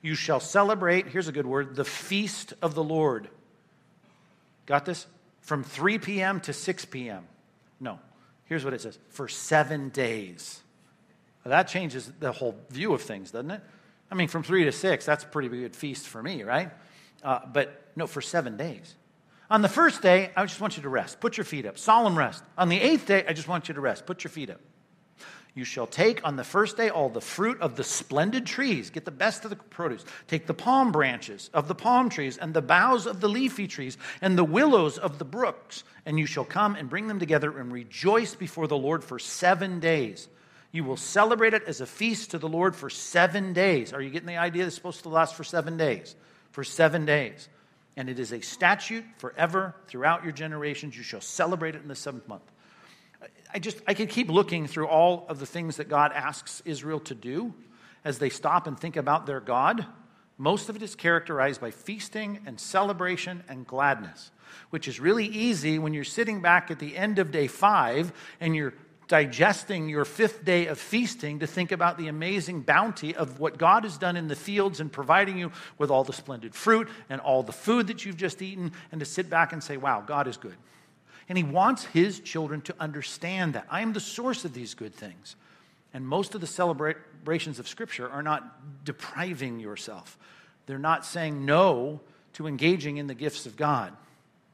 [0.00, 3.28] you shall celebrate, here's a good word, the feast of the Lord.
[4.66, 5.06] Got this?
[5.40, 6.40] From 3 p.m.
[6.40, 7.26] to 6 p.m.
[7.80, 7.98] No.
[8.44, 10.60] Here's what it says for seven days.
[11.44, 13.60] Well, that changes the whole view of things, doesn't it?
[14.10, 16.70] I mean, from 3 to 6, that's a pretty good feast for me, right?
[17.22, 18.94] Uh, but no, for seven days.
[19.50, 21.20] On the first day, I just want you to rest.
[21.20, 21.78] Put your feet up.
[21.78, 22.42] Solemn rest.
[22.56, 24.06] On the eighth day, I just want you to rest.
[24.06, 24.60] Put your feet up.
[25.54, 29.04] You shall take on the first day all the fruit of the splendid trees, get
[29.04, 30.04] the best of the produce.
[30.26, 33.98] Take the palm branches of the palm trees, and the boughs of the leafy trees,
[34.22, 37.70] and the willows of the brooks, and you shall come and bring them together and
[37.70, 40.26] rejoice before the Lord for seven days.
[40.72, 43.92] You will celebrate it as a feast to the Lord for seven days.
[43.92, 44.64] Are you getting the idea?
[44.64, 46.16] It's supposed to last for seven days.
[46.52, 47.50] For seven days.
[47.94, 50.96] And it is a statute forever throughout your generations.
[50.96, 52.50] You shall celebrate it in the seventh month.
[53.54, 57.00] I just, I could keep looking through all of the things that God asks Israel
[57.00, 57.54] to do
[58.04, 59.86] as they stop and think about their God.
[60.38, 64.30] Most of it is characterized by feasting and celebration and gladness,
[64.70, 68.56] which is really easy when you're sitting back at the end of day five and
[68.56, 68.74] you're
[69.08, 73.84] digesting your fifth day of feasting to think about the amazing bounty of what God
[73.84, 77.42] has done in the fields and providing you with all the splendid fruit and all
[77.42, 80.38] the food that you've just eaten, and to sit back and say, wow, God is
[80.38, 80.56] good.
[81.28, 83.66] And he wants his children to understand that.
[83.70, 85.36] I am the source of these good things.
[85.94, 90.18] And most of the celebrations of Scripture are not depriving yourself,
[90.66, 92.00] they're not saying no
[92.34, 93.92] to engaging in the gifts of God.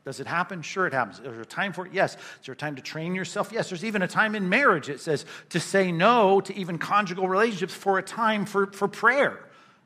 [0.04, 0.62] Does it happen?
[0.62, 1.18] Sure, it happens.
[1.18, 1.92] Is there a time for it?
[1.92, 2.14] Yes.
[2.14, 3.52] Is there a time to train yourself?
[3.52, 3.68] Yes.
[3.68, 7.74] There's even a time in marriage, it says, to say no to even conjugal relationships
[7.74, 9.38] for a time for, for prayer.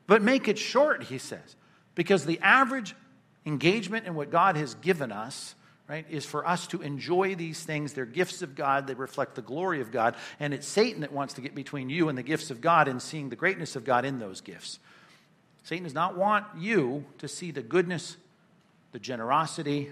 [0.07, 1.57] But make it short, he says,
[1.93, 2.95] because the average
[3.45, 5.55] engagement in what God has given us
[5.87, 7.93] right, is for us to enjoy these things.
[7.93, 11.35] They're gifts of God, they reflect the glory of God, and it's Satan that wants
[11.35, 14.05] to get between you and the gifts of God and seeing the greatness of God
[14.05, 14.79] in those gifts.
[15.63, 18.17] Satan does not want you to see the goodness,
[18.91, 19.91] the generosity,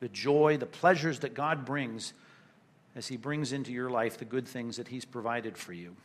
[0.00, 2.12] the joy, the pleasures that God brings
[2.94, 5.96] as he brings into your life the good things that he's provided for you.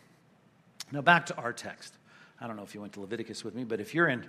[0.91, 1.93] Now, back to our text.
[2.39, 4.25] I don't know if you went to Leviticus with me, but if you're in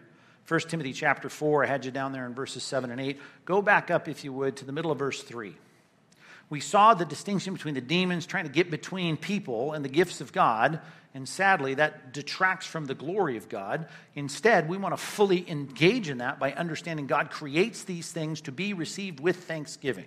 [0.48, 3.20] 1 Timothy chapter 4, I had you down there in verses 7 and 8.
[3.44, 5.54] Go back up, if you would, to the middle of verse 3.
[6.48, 10.22] We saw the distinction between the demons trying to get between people and the gifts
[10.22, 10.80] of God,
[11.12, 13.88] and sadly, that detracts from the glory of God.
[14.14, 18.52] Instead, we want to fully engage in that by understanding God creates these things to
[18.52, 20.06] be received with thanksgiving.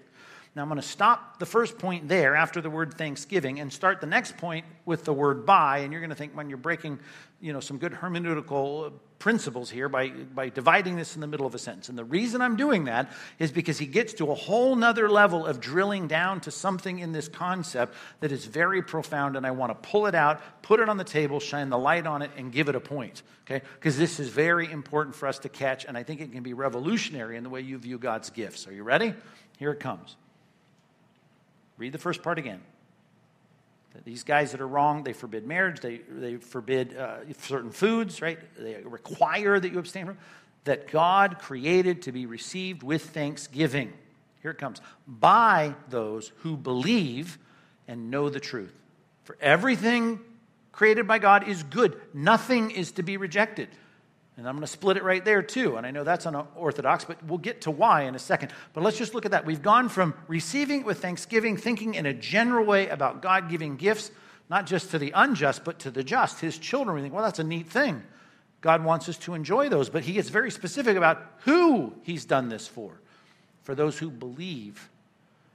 [0.54, 4.02] Now, I'm going to stop the first point there after the word thanksgiving and start
[4.02, 5.80] the next point with the word by.
[5.80, 7.00] And you're going to think, when you're breaking
[7.40, 11.56] you know, some good hermeneutical principles here by, by dividing this in the middle of
[11.56, 11.88] a sentence.
[11.88, 15.46] And the reason I'm doing that is because he gets to a whole nother level
[15.46, 19.38] of drilling down to something in this concept that is very profound.
[19.38, 22.06] And I want to pull it out, put it on the table, shine the light
[22.06, 23.24] on it, and give it a point.
[23.46, 23.64] Okay?
[23.76, 25.86] Because this is very important for us to catch.
[25.86, 28.68] And I think it can be revolutionary in the way you view God's gifts.
[28.68, 29.14] Are you ready?
[29.58, 30.18] Here it comes.
[31.82, 32.62] Read the first part again.
[34.06, 38.38] These guys that are wrong, they forbid marriage, they, they forbid uh, certain foods, right?
[38.56, 40.20] They require that you abstain from,
[40.66, 43.94] that God created to be received with thanksgiving.
[44.44, 44.80] Here it comes.
[45.08, 47.40] By those who believe
[47.88, 48.76] and know the truth.
[49.24, 50.20] For everything
[50.72, 53.70] created by God is good, nothing is to be rejected.
[54.42, 55.78] And I'm going to split it right there too.
[55.78, 58.52] And I know that's unorthodox, but we'll get to why in a second.
[58.74, 59.46] But let's just look at that.
[59.46, 64.10] We've gone from receiving with thanksgiving, thinking in a general way about God giving gifts,
[64.50, 66.96] not just to the unjust, but to the just, his children.
[66.96, 68.02] We think, well, that's a neat thing.
[68.62, 69.92] God wants us to enjoy those.
[69.92, 73.00] But he gets very specific about who he's done this for
[73.62, 74.90] for those who believe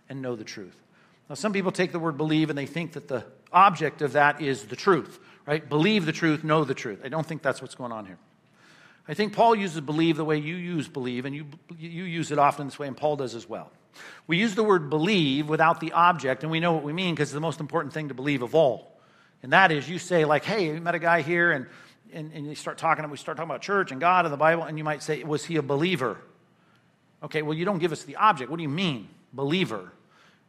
[0.09, 0.81] and know the truth.
[1.29, 4.41] Now, some people take the word believe and they think that the object of that
[4.41, 5.69] is the truth, right?
[5.69, 7.01] Believe the truth, know the truth.
[7.05, 8.19] I don't think that's what's going on here.
[9.09, 11.47] I think Paul uses believe the way you use believe, and you,
[11.79, 13.71] you use it often this way, and Paul does as well.
[14.27, 17.29] We use the word believe without the object, and we know what we mean because
[17.29, 19.01] it's the most important thing to believe of all.
[19.43, 21.67] And that is, you say, like, hey, we met a guy here, and,
[22.13, 24.65] and, and you start talking, we start talking about church and God and the Bible,
[24.65, 26.19] and you might say, was he a believer?
[27.23, 28.51] Okay, well, you don't give us the object.
[28.51, 29.93] What do you mean, believer?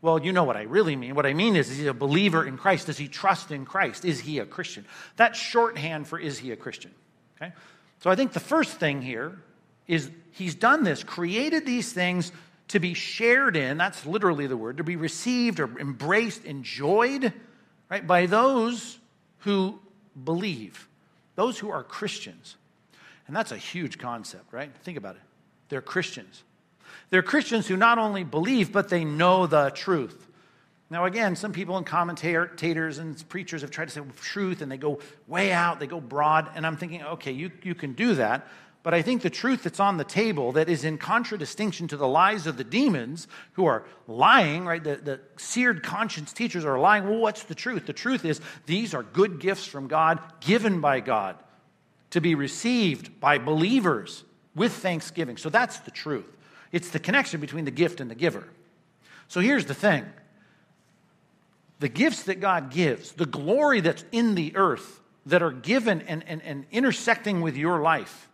[0.01, 1.15] Well, you know what I really mean.
[1.15, 2.87] What I mean is, is he a believer in Christ?
[2.87, 4.05] Does he trust in Christ?
[4.05, 4.85] Is he a Christian?
[5.15, 6.91] That's shorthand for is he a Christian?
[7.35, 7.53] Okay?
[7.99, 9.37] So I think the first thing here
[9.87, 12.31] is he's done this, created these things
[12.69, 17.31] to be shared in, that's literally the word, to be received or embraced, enjoyed,
[17.89, 18.99] right, by those
[19.39, 19.79] who
[20.21, 20.87] believe,
[21.35, 22.57] those who are Christians.
[23.27, 24.69] And that's a huge concept, right?
[24.83, 25.21] Think about it.
[25.69, 26.43] They're Christians.
[27.09, 30.26] They're Christians who not only believe, but they know the truth.
[30.89, 34.77] Now, again, some people and commentators and preachers have tried to say truth and they
[34.77, 36.49] go way out, they go broad.
[36.55, 38.47] And I'm thinking, okay, you, you can do that.
[38.83, 42.07] But I think the truth that's on the table that is in contradistinction to the
[42.07, 44.81] lies of the demons who are lying, right?
[44.81, 47.03] The, the seared conscience teachers are lying.
[47.03, 47.85] Well, what's the truth?
[47.85, 51.35] The truth is these are good gifts from God, given by God,
[52.11, 54.23] to be received by believers
[54.55, 55.35] with thanksgiving.
[55.35, 56.37] So that's the truth.
[56.71, 58.47] It's the connection between the gift and the giver.
[59.27, 60.05] So here's the thing
[61.79, 66.23] the gifts that God gives, the glory that's in the earth that are given and,
[66.27, 68.29] and, and intersecting with your life,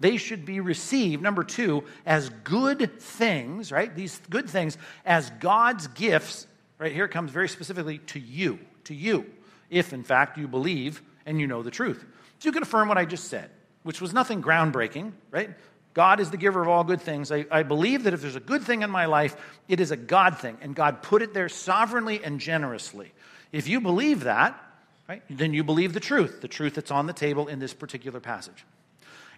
[0.00, 3.94] they should be received, number two, as good things, right?
[3.94, 6.46] These good things as God's gifts,
[6.78, 6.92] right?
[6.92, 9.26] Here it comes very specifically to you, to you,
[9.70, 12.04] if in fact you believe and you know the truth.
[12.38, 13.50] So you can affirm what I just said,
[13.84, 15.50] which was nothing groundbreaking, right?
[15.94, 17.30] God is the giver of all good things.
[17.30, 19.36] I, I, believe that if there's a good thing in my life,
[19.68, 23.12] it is a God thing, and God put it there sovereignly and generously.
[23.52, 24.60] If you believe that,
[25.08, 28.18] right, then you believe the truth, the truth that's on the table in this particular
[28.18, 28.66] passage.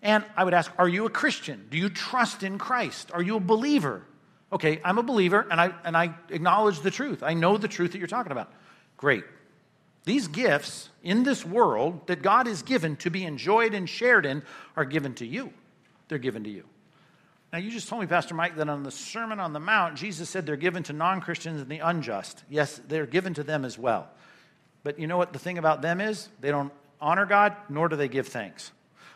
[0.02, 1.66] And I would ask, are you a Christian?
[1.70, 3.10] Do you trust in Christ?
[3.12, 4.02] Are you a believer?
[4.50, 7.22] Okay, I'm a believer, and I, and I acknowledge the truth.
[7.22, 8.50] I know the truth that you're talking about.
[8.96, 9.24] Great.
[10.04, 14.42] These gifts in this world that God has given to be enjoyed and shared in
[14.74, 15.52] are given to you
[16.08, 16.64] they're given to you.
[17.52, 20.28] Now, you just told me, Pastor Mike, that on the Sermon on the Mount, Jesus
[20.28, 22.42] said they're given to non Christians and the unjust.
[22.50, 24.08] Yes, they're given to them as well.
[24.82, 26.28] But you know what the thing about them is?
[26.40, 28.72] They don't honor God, nor do they give thanks.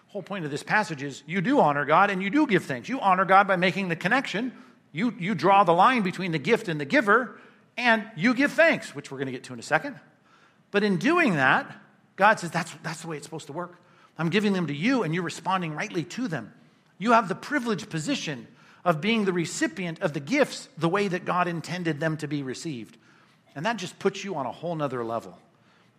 [0.07, 2.65] The whole point of this passage is you do honor God and you do give
[2.65, 2.89] thanks.
[2.89, 4.53] You honor God by making the connection.
[4.93, 7.39] You, you draw the line between the gift and the giver,
[7.77, 9.99] and you give thanks, which we're going to get to in a second.
[10.71, 11.71] But in doing that,
[12.17, 13.81] God says that's, that's the way it's supposed to work.
[14.19, 16.53] I'm giving them to you, and you're responding rightly to them.
[17.01, 18.47] You have the privileged position
[18.85, 22.43] of being the recipient of the gifts the way that God intended them to be
[22.43, 22.99] received.
[23.57, 25.39] And that just puts you on a whole nother level.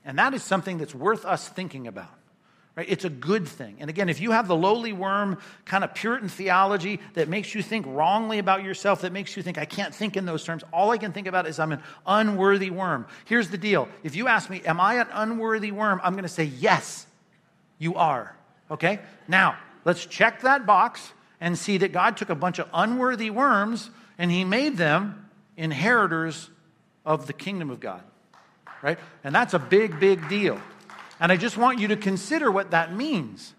[0.05, 2.13] And that is something that's worth us thinking about.
[2.75, 2.85] Right?
[2.87, 3.77] It's a good thing.
[3.79, 7.63] And again, if you have the lowly worm kind of Puritan theology that makes you
[7.63, 10.91] think wrongly about yourself, that makes you think, I can't think in those terms, all
[10.91, 13.07] I can think about is I'm an unworthy worm.
[13.25, 13.89] Here's the deal.
[14.03, 15.99] If you ask me, Am I an unworthy worm?
[16.03, 17.07] I'm going to say, Yes,
[17.79, 18.35] you are.
[18.69, 18.99] Okay?
[19.27, 23.89] Now, let's check that box and see that God took a bunch of unworthy worms
[24.17, 26.49] and he made them inheritors
[27.05, 28.03] of the kingdom of God,
[28.81, 28.99] right?
[29.23, 30.61] And that's a big, big deal.
[31.19, 33.53] And I just want you to consider what that means.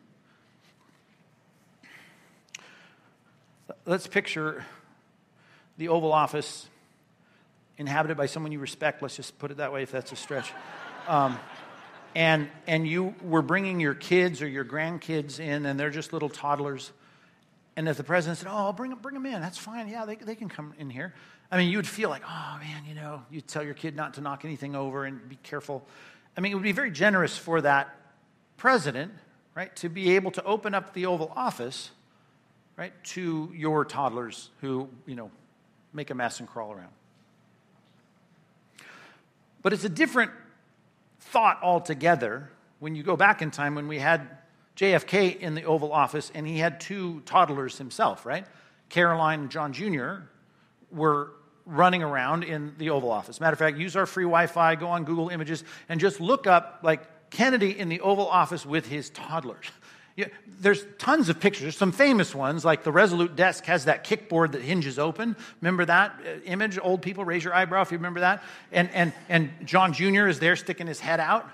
[3.85, 4.65] Let's picture
[5.77, 6.69] the Oval Office
[7.79, 9.03] inhabited by someone you respect.
[9.03, 10.53] Let's just put it that way if that's a stretch.
[11.09, 11.39] Um,
[12.15, 16.29] and, and you were bringing your kids or your grandkids in, and they're just little
[16.29, 16.93] toddlers.
[17.77, 19.89] And if the president said, Oh, bring, bring them in, that's fine.
[19.89, 21.15] Yeah, they, they can come in here.
[21.51, 24.15] I mean, you would feel like, Oh, man, you know, you tell your kid not
[24.15, 25.87] to knock anything over and be careful.
[26.37, 27.95] I mean, it would be very generous for that
[28.57, 29.13] president,
[29.55, 31.91] right, to be able to open up the Oval Office,
[32.77, 35.31] right, to your toddlers who, you know,
[35.93, 36.93] make a mess and crawl around.
[39.63, 40.33] But it's a different
[41.33, 44.29] thought altogether when you go back in time when we had
[44.77, 48.45] JFK in the Oval Office and he had two toddlers himself, right?
[48.91, 50.17] Caroline and John Jr.
[50.91, 51.33] were
[51.65, 53.41] running around in the Oval Office.
[53.41, 56.47] Matter of fact, use our free Wi Fi, go on Google Images, and just look
[56.47, 59.67] up like Kennedy in the Oval Office with his toddlers.
[60.17, 60.27] Yeah,
[60.61, 61.77] there's tons of pictures.
[61.77, 65.37] Some famous ones, like the Resolute desk has that kickboard that hinges open.
[65.61, 66.79] Remember that uh, image?
[66.81, 68.43] Old people, raise your eyebrow if you remember that.
[68.73, 70.27] And, and, and John Jr.
[70.27, 71.49] is there sticking his head out.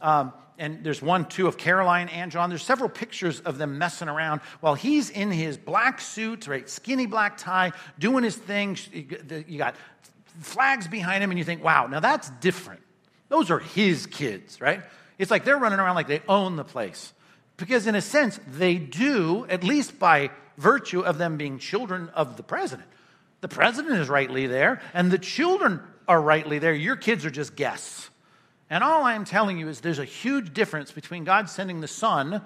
[0.00, 2.48] Um, and there's one, too, of Caroline and John.
[2.48, 7.06] There's several pictures of them messing around while he's in his black suit, right, skinny
[7.06, 8.76] black tie, doing his thing.
[8.92, 9.76] You got
[10.40, 12.82] flags behind him, and you think, wow, now that's different.
[13.28, 14.82] Those are his kids, right?
[15.18, 17.12] It's like they're running around like they own the place.
[17.56, 22.36] Because, in a sense, they do, at least by virtue of them being children of
[22.36, 22.88] the president.
[23.40, 26.74] The president is rightly there, and the children are rightly there.
[26.74, 28.10] Your kids are just guests.
[28.70, 32.42] And all I'm telling you is there's a huge difference between God sending the sun,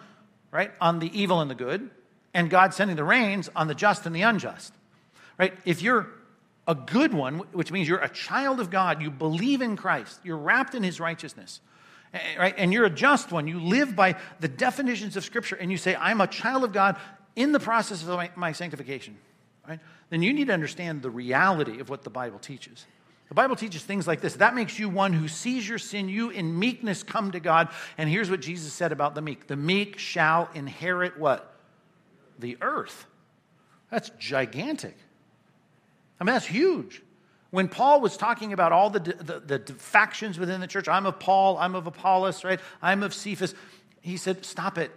[0.51, 1.91] right, on the evil and the good,
[2.35, 4.73] and God sending the rains on the just and the unjust.
[5.39, 5.55] Right?
[5.65, 6.09] If you're
[6.67, 10.37] a good one, which means you're a child of God, you believe in Christ, you're
[10.37, 11.61] wrapped in his righteousness,
[12.15, 12.55] Eh, eh, right?
[12.57, 13.47] And you're a just one.
[13.47, 16.97] You live by the definitions of Scripture, and you say, I'm a child of God
[17.35, 19.17] in the process of my, my sanctification,
[19.69, 19.81] right?
[20.11, 22.87] Then you need to understand the reality of what the Bible teaches.
[23.29, 24.37] The Bible teaches things like this.
[24.37, 26.09] That makes you one who sees your sin.
[26.09, 27.69] You in meekness come to God.
[27.99, 31.55] And here's what Jesus said about the meek the meek shall inherit what?
[32.39, 33.07] The earth.
[33.91, 34.97] That's gigantic.
[36.21, 37.03] I mean, that's huge.
[37.57, 41.19] When Paul was talking about all the, the, the, factions within the church, I'm of
[41.19, 42.61] Paul, I'm of Apollos, right?
[42.83, 43.55] I'm of Cephas.
[44.03, 44.91] He said, Stop it.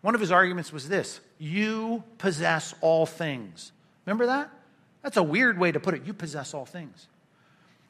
[0.00, 3.70] One of his arguments was this You possess all things.
[4.04, 4.50] Remember that?
[5.02, 6.04] That's a weird way to put it.
[6.04, 7.06] You possess all things.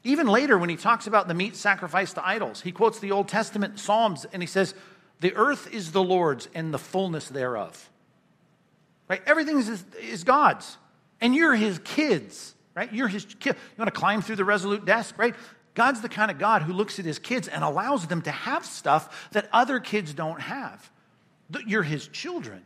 [0.04, 3.28] Even later, when he talks about the meat sacrificed to idols, he quotes the Old
[3.28, 4.74] Testament Psalms and he says,
[5.20, 7.88] The earth is the Lord's and the fullness thereof.
[9.08, 9.22] Right?
[9.24, 10.76] Everything is, is God's,
[11.18, 12.92] and you're his kids right?
[12.92, 13.54] You're his kid.
[13.54, 15.34] You want to climb through the resolute desk, right?
[15.74, 18.64] God's the kind of God who looks at his kids and allows them to have
[18.64, 20.90] stuff that other kids don't have.
[21.66, 22.62] You're his children.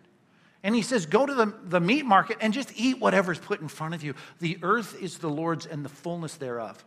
[0.63, 3.69] And he says, Go to the, the meat market and just eat whatever's put in
[3.69, 4.15] front of you.
[4.41, 6.85] The earth is the Lord's and the fullness thereof.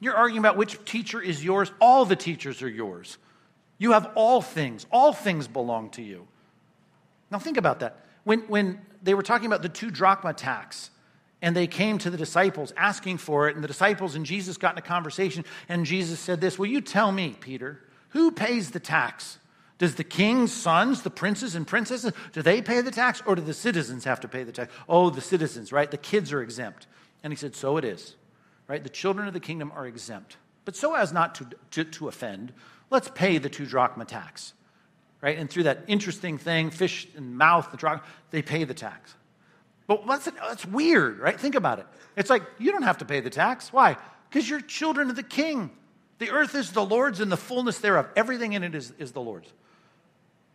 [0.00, 1.70] You're arguing about which teacher is yours.
[1.80, 3.18] All the teachers are yours.
[3.78, 6.26] You have all things, all things belong to you.
[7.30, 8.04] Now, think about that.
[8.24, 10.90] When, when they were talking about the two drachma tax,
[11.42, 13.56] and they came to the disciples asking for it.
[13.56, 16.80] And the disciples and Jesus got in a conversation, and Jesus said this Will you
[16.80, 17.80] tell me, Peter,
[18.10, 19.38] who pays the tax?
[19.78, 23.42] Does the king's sons, the princes and princesses, do they pay the tax or do
[23.42, 24.72] the citizens have to pay the tax?
[24.88, 25.90] Oh, the citizens, right?
[25.90, 26.86] The kids are exempt.
[27.24, 28.14] And he said, So it is,
[28.68, 28.82] right?
[28.82, 30.36] The children of the kingdom are exempt.
[30.64, 32.52] But so as not to, to, to offend,
[32.90, 34.52] let's pay the two drachma tax,
[35.20, 35.36] right?
[35.36, 39.16] And through that interesting thing, fish and mouth, the drachma, they pay the tax.
[39.86, 41.38] But that's, that's weird, right?
[41.38, 41.86] Think about it.
[42.16, 43.72] It's like you don't have to pay the tax.
[43.72, 43.96] Why?
[44.28, 45.70] Because you're children of the king.
[46.18, 48.08] The earth is the Lord's and the fullness thereof.
[48.14, 49.52] Everything in it is, is the Lord's.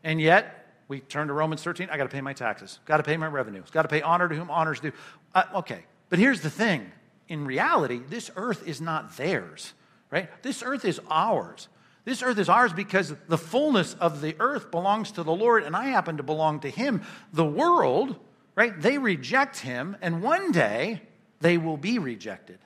[0.03, 1.89] And yet, we turn to Romans 13.
[1.91, 2.79] I got to pay my taxes.
[2.85, 3.69] Got to pay my revenues.
[3.69, 4.93] Got to pay honor to whom honors due.
[5.35, 5.83] Uh, okay.
[6.09, 6.91] But here's the thing
[7.27, 9.73] in reality, this earth is not theirs,
[10.09, 10.29] right?
[10.43, 11.67] This earth is ours.
[12.05, 15.75] This earth is ours because the fullness of the earth belongs to the Lord, and
[15.75, 17.01] I happen to belong to Him.
[17.33, 18.15] The world
[18.57, 18.81] right?
[18.81, 21.03] They reject him, and one day
[21.39, 22.57] they will be rejected.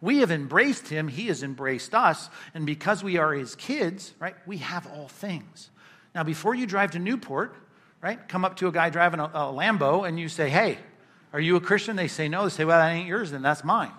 [0.00, 4.34] We have embraced him, he has embraced us, and because we are his kids, right,
[4.46, 5.70] we have all things.
[6.12, 7.54] Now, before you drive to Newport,
[8.02, 10.78] right, come up to a guy driving a, a Lambo and you say, Hey,
[11.32, 11.94] are you a Christian?
[11.94, 12.44] They say no.
[12.44, 13.92] They say, Well, that ain't yours, then that's mine.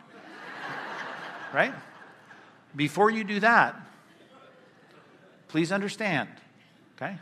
[1.53, 1.73] right?
[2.75, 3.79] Before you do that,
[5.47, 6.27] please understand,
[6.97, 7.17] okay?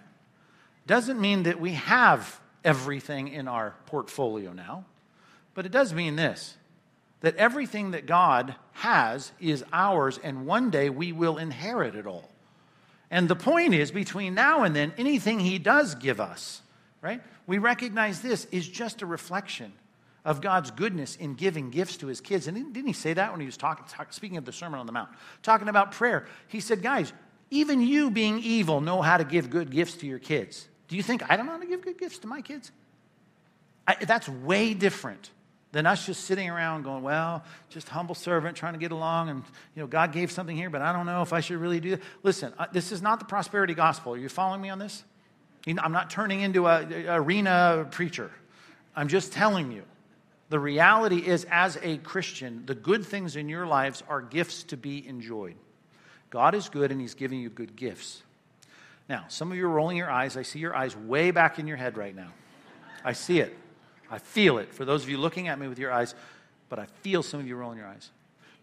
[0.87, 4.85] Doesn't mean that we have everything in our portfolio now.
[5.53, 6.57] But it does mean this
[7.21, 12.29] that everything that God has is ours, and one day we will inherit it all.
[13.09, 16.61] And the point is, between now and then, anything He does give us,
[17.01, 17.21] right?
[17.47, 19.73] We recognize this is just a reflection
[20.25, 22.47] of God's goodness in giving gifts to His kids.
[22.47, 24.85] And didn't He say that when He was talking, talk, speaking of the Sermon on
[24.85, 25.09] the Mount,
[25.41, 26.27] talking about prayer?
[26.49, 27.13] He said, guys,
[27.49, 30.67] even you being evil know how to give good gifts to your kids.
[30.87, 32.71] Do you think I don't know how to give good gifts to my kids?
[33.87, 35.29] I, that's way different
[35.71, 39.43] than us just sitting around going, well, just humble servant trying to get along, and
[39.75, 41.91] you know, God gave something here, but I don't know if I should really do
[41.91, 42.01] that.
[42.23, 44.13] Listen, uh, this is not the prosperity gospel.
[44.13, 45.03] Are you following me on this?
[45.67, 48.31] I'm not turning into a, arena preacher.
[48.95, 49.83] I'm just telling you.
[50.49, 54.77] The reality is, as a Christian, the good things in your lives are gifts to
[54.77, 55.55] be enjoyed.
[56.29, 58.23] God is good, and He's giving you good gifts.
[59.09, 60.35] Now, some of you are rolling your eyes.
[60.35, 62.29] I see your eyes way back in your head right now.
[63.03, 63.55] I see it.
[64.11, 64.73] I feel it.
[64.73, 66.13] For those of you looking at me with your eyes,
[66.69, 68.09] but I feel some of you rolling your eyes.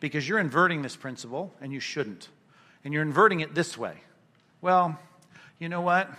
[0.01, 2.28] Because you're inverting this principle, and you shouldn't.
[2.84, 3.97] And you're inverting it this way.
[4.61, 4.99] Well,
[5.59, 6.11] you know what?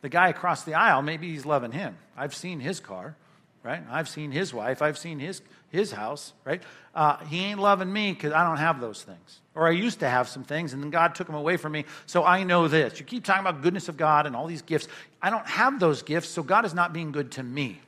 [0.00, 1.96] The guy across the aisle, maybe he's loving him.
[2.16, 3.16] I've seen his car,
[3.62, 3.82] right?
[3.88, 4.82] I've seen his wife.
[4.82, 5.40] I've seen his,
[5.72, 6.62] his house, right?
[6.94, 9.40] Uh, he ain't loving me because I don't have those things.
[9.54, 11.86] Or I used to have some things, and then God took them away from me,
[12.06, 13.00] so I know this.
[13.00, 14.86] You keep talking about goodness of God and all these gifts.
[15.20, 17.80] I don't have those gifts, so God is not being good to me.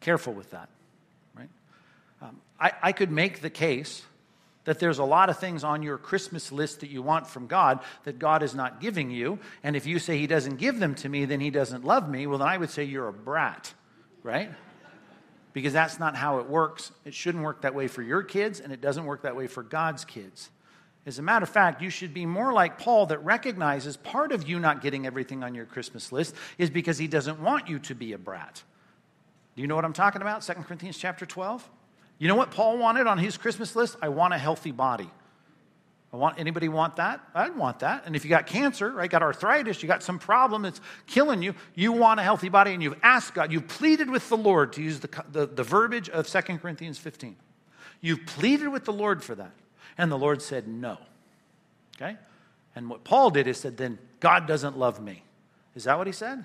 [0.00, 0.68] Careful with that,
[1.36, 1.48] right?
[2.20, 4.02] Um, I, I could make the case
[4.64, 7.80] that there's a lot of things on your Christmas list that you want from God
[8.04, 9.38] that God is not giving you.
[9.62, 12.26] And if you say He doesn't give them to me, then He doesn't love me,
[12.26, 13.72] well, then I would say you're a brat,
[14.22, 14.50] right?
[15.52, 16.92] Because that's not how it works.
[17.04, 19.62] It shouldn't work that way for your kids, and it doesn't work that way for
[19.62, 20.50] God's kids.
[21.06, 24.48] As a matter of fact, you should be more like Paul that recognizes part of
[24.48, 27.94] you not getting everything on your Christmas list is because he doesn't want you to
[27.94, 28.62] be a brat.
[29.56, 30.42] Do you know what I'm talking about?
[30.42, 31.68] 2 Corinthians chapter 12.
[32.18, 33.96] You know what Paul wanted on his Christmas list?
[34.02, 35.10] I want a healthy body.
[36.12, 37.20] I want anybody want that?
[37.34, 38.02] I'd want that.
[38.04, 41.54] And if you got cancer, right, got arthritis, you got some problem that's killing you,
[41.74, 44.82] you want a healthy body, and you've asked God, you've pleaded with the Lord to
[44.82, 47.36] use the, the, the verbiage of 2 Corinthians 15.
[48.00, 49.52] You've pleaded with the Lord for that.
[49.96, 50.98] And the Lord said no.
[51.96, 52.16] Okay?
[52.74, 55.22] And what Paul did is said, then God doesn't love me.
[55.74, 56.44] Is that what he said?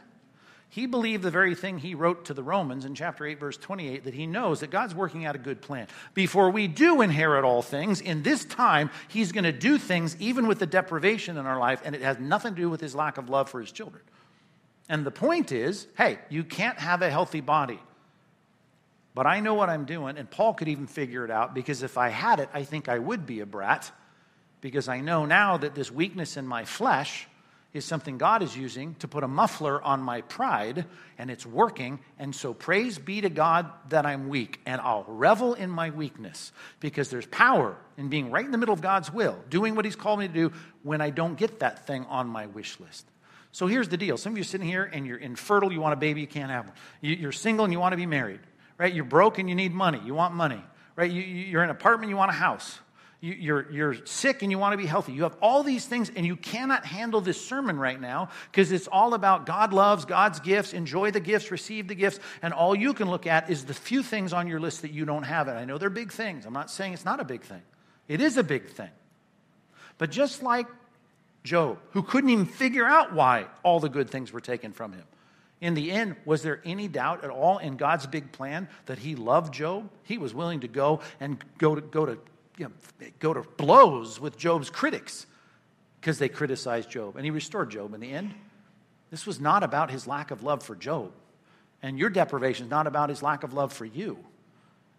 [0.75, 4.03] He believed the very thing he wrote to the Romans in chapter 8, verse 28,
[4.03, 5.87] that he knows that God's working out a good plan.
[6.13, 10.47] Before we do inherit all things, in this time, he's going to do things even
[10.47, 13.17] with the deprivation in our life, and it has nothing to do with his lack
[13.17, 14.03] of love for his children.
[14.89, 17.79] And the point is hey, you can't have a healthy body.
[19.13, 21.97] But I know what I'm doing, and Paul could even figure it out because if
[21.97, 23.89] I had it, I think I would be a brat
[24.59, 27.29] because I know now that this weakness in my flesh
[27.75, 30.85] is something God is using to put a muffler on my pride,
[31.17, 31.99] and it's working.
[32.17, 36.53] And so, praise be to God that I'm weak, and I'll revel in my weakness
[36.79, 39.97] because there's power in being right in the middle of God's will, doing what He's
[39.97, 40.53] called me to do
[40.83, 43.05] when I don't get that thing on my wish list.
[43.51, 45.93] So, here's the deal some of you are sitting here and you're infertile, you want
[45.93, 46.75] a baby, you can't have one.
[47.01, 48.39] You're single and you want to be married,
[48.77, 48.93] right?
[48.93, 50.63] You're broke and you need money, you want money,
[50.95, 51.11] right?
[51.11, 52.79] You're in an apartment, you want a house
[53.33, 55.13] you're, you're sick and you want to be healthy.
[55.13, 58.87] You have all these things, and you cannot handle this sermon right now because it's
[58.87, 62.93] all about God loves, God's gifts, enjoy the gifts, receive the gifts, and all you
[62.93, 65.47] can look at is the few things on your list that you don't have.
[65.47, 66.45] And I know they're big things.
[66.45, 67.63] I'm not saying it's not a big thing,
[68.07, 68.91] it is a big thing.
[69.97, 70.67] But just like
[71.43, 75.03] Job, who couldn't even figure out why all the good things were taken from him.
[75.61, 79.15] In the end, was there any doubt at all in God's big plan that he
[79.15, 79.89] loved Job?
[80.03, 82.19] He was willing to go and go to, go to
[82.57, 85.25] you know, go to blows with Job's critics
[85.99, 87.15] because they criticized Job.
[87.15, 88.33] And he restored Job in the end.
[89.11, 91.11] This was not about his lack of love for Job.
[91.81, 94.17] And your deprivation is not about his lack of love for you.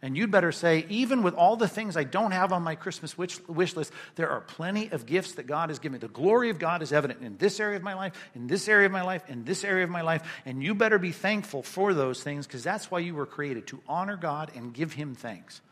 [0.02, 3.16] And you'd better say, even with all the things I don't have on my Christmas
[3.16, 5.98] wish, wish, list, there are plenty of gifts that God has given me.
[5.98, 8.86] The glory of God is evident in this area of my life, in this area
[8.86, 10.22] of my life, in this area of my life.
[10.44, 13.80] And you better be thankful for those things because that's why you were created to
[13.88, 15.62] honor God and give Him thanks.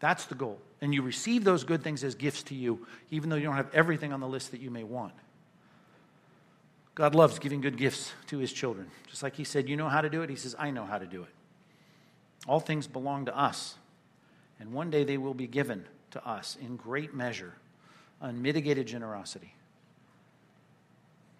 [0.00, 0.60] That's the goal.
[0.80, 3.72] And you receive those good things as gifts to you, even though you don't have
[3.74, 5.14] everything on the list that you may want.
[6.94, 8.88] God loves giving good gifts to his children.
[9.08, 10.30] Just like he said, You know how to do it?
[10.30, 11.28] He says, I know how to do it.
[12.46, 13.76] All things belong to us.
[14.60, 17.54] And one day they will be given to us in great measure,
[18.20, 19.54] unmitigated generosity.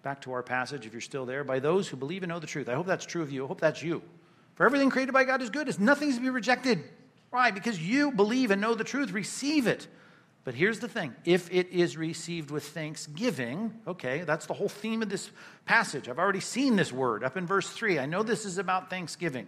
[0.03, 2.47] Back to our passage, if you're still there, by those who believe and know the
[2.47, 2.67] truth.
[2.67, 3.45] I hope that's true of you.
[3.45, 4.01] I hope that's you.
[4.55, 6.83] For everything created by God is good, it's nothing to be rejected.
[7.35, 7.51] Why?
[7.51, 9.89] Because you believe and know the truth, receive it.
[10.45, 15.01] But here's the thing if it is received with thanksgiving, okay, that's the whole theme
[15.01, 15.29] of this
[15.65, 16.07] passage.
[16.07, 17.99] I've already seen this word up in verse 3.
[17.99, 19.47] I know this is about thanksgiving.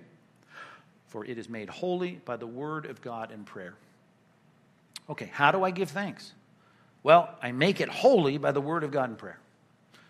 [1.07, 3.75] for it is made holy by the word of God and prayer.
[5.09, 6.33] Okay, how do I give thanks?
[7.03, 9.39] Well, I make it holy by the word of God and prayer.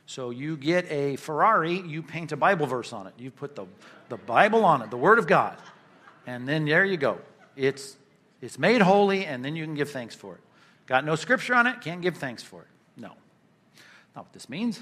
[0.07, 3.13] So you get a Ferrari, you paint a Bible verse on it.
[3.19, 3.67] You put the,
[4.09, 5.57] the Bible on it, the Word of God.
[6.25, 7.19] And then there you go.
[7.57, 7.97] It's,
[8.41, 10.41] it's made holy, and then you can give thanks for it.
[10.85, 12.67] Got no scripture on it, can't give thanks for it.
[12.95, 13.11] No.
[14.15, 14.81] Not what this means.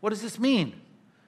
[0.00, 0.80] What does this mean?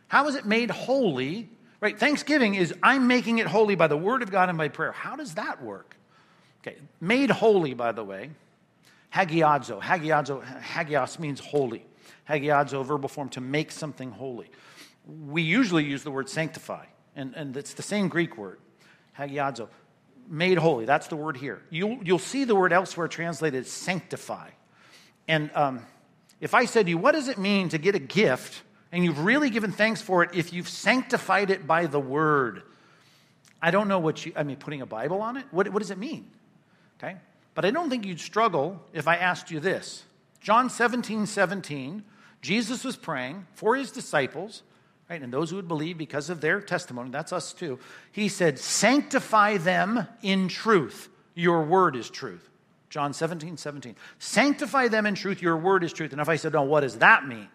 [0.09, 1.49] How is it made holy?
[1.81, 1.99] Right?
[1.99, 4.93] Thanksgiving is I'm making it holy by the Word of God and by prayer.
[4.93, 5.97] How does that work?
[6.63, 8.31] Okay, made holy, by the way,
[9.15, 9.81] hagiadzo.
[9.81, 11.85] Hagiadzo, hagios means holy
[12.29, 14.51] hagiadzo, verbal form, to make something holy.
[15.07, 18.59] We usually use the word sanctify, and, and it's the same Greek word,
[19.19, 19.69] hagiadzo,
[20.29, 20.85] made holy.
[20.85, 21.63] That's the word here.
[21.71, 24.51] You'll, you'll see the word elsewhere translated sanctify.
[25.29, 25.81] And um,
[26.41, 28.63] if I said to you, what does it mean to get a gift
[28.93, 32.63] and you've really given thanks for it if you've sanctified it by the word?
[33.61, 35.47] I don't know what you, I mean, putting a Bible on it?
[35.51, 36.31] What, what does it mean?
[36.99, 37.17] Okay?
[37.55, 40.05] But I don't think you'd struggle if I asked you this.
[40.41, 42.05] John 17, 17
[42.47, 44.63] Jesus was praying for his disciples,
[45.09, 47.79] right, and those who would believe because of their testimony, that's us too.
[48.13, 51.09] He said, Sanctify them in truth.
[51.35, 52.49] Your word is truth.
[52.89, 53.97] John 17, 17.
[54.19, 55.43] Sanctify them in truth.
[55.43, 56.13] Your word is truth.
[56.13, 57.49] And if I said, No, what does that mean?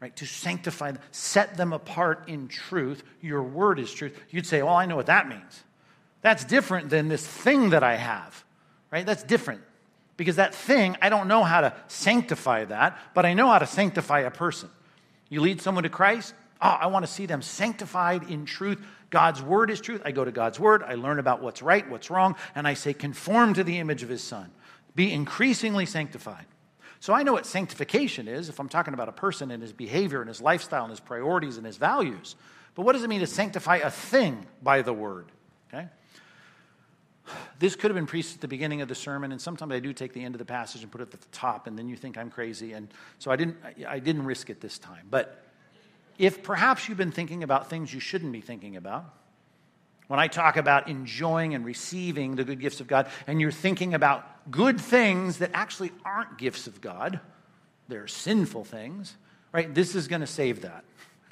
[0.00, 3.02] Right, to sanctify them, set them apart in truth.
[3.20, 4.16] Your word is truth.
[4.30, 5.64] You'd say, Well, I know what that means.
[6.20, 8.44] That's different than this thing that I have,
[8.90, 9.06] right?
[9.06, 9.62] That's different.
[10.16, 13.66] Because that thing, I don't know how to sanctify that, but I know how to
[13.66, 14.68] sanctify a person.
[15.28, 18.84] You lead someone to Christ, oh, I want to see them sanctified in truth.
[19.10, 20.02] God's word is truth.
[20.04, 22.92] I go to God's word, I learn about what's right, what's wrong, and I say,
[22.92, 24.50] conform to the image of his son.
[24.94, 26.46] Be increasingly sanctified.
[27.00, 30.20] So I know what sanctification is if I'm talking about a person and his behavior
[30.20, 32.34] and his lifestyle and his priorities and his values.
[32.74, 35.30] But what does it mean to sanctify a thing by the word?
[35.72, 35.86] Okay?
[37.58, 39.92] This could have been preached at the beginning of the sermon, and sometimes I do
[39.92, 41.96] take the end of the passage and put it at the top, and then you
[41.96, 42.72] think I'm crazy.
[42.72, 42.88] And
[43.18, 43.56] so I didn't,
[43.86, 45.06] I didn't risk it this time.
[45.10, 45.44] But
[46.18, 49.14] if perhaps you've been thinking about things you shouldn't be thinking about,
[50.08, 53.94] when I talk about enjoying and receiving the good gifts of God, and you're thinking
[53.94, 57.20] about good things that actually aren't gifts of God,
[57.88, 59.16] they're sinful things,
[59.52, 59.72] right?
[59.72, 60.84] This is going to save that,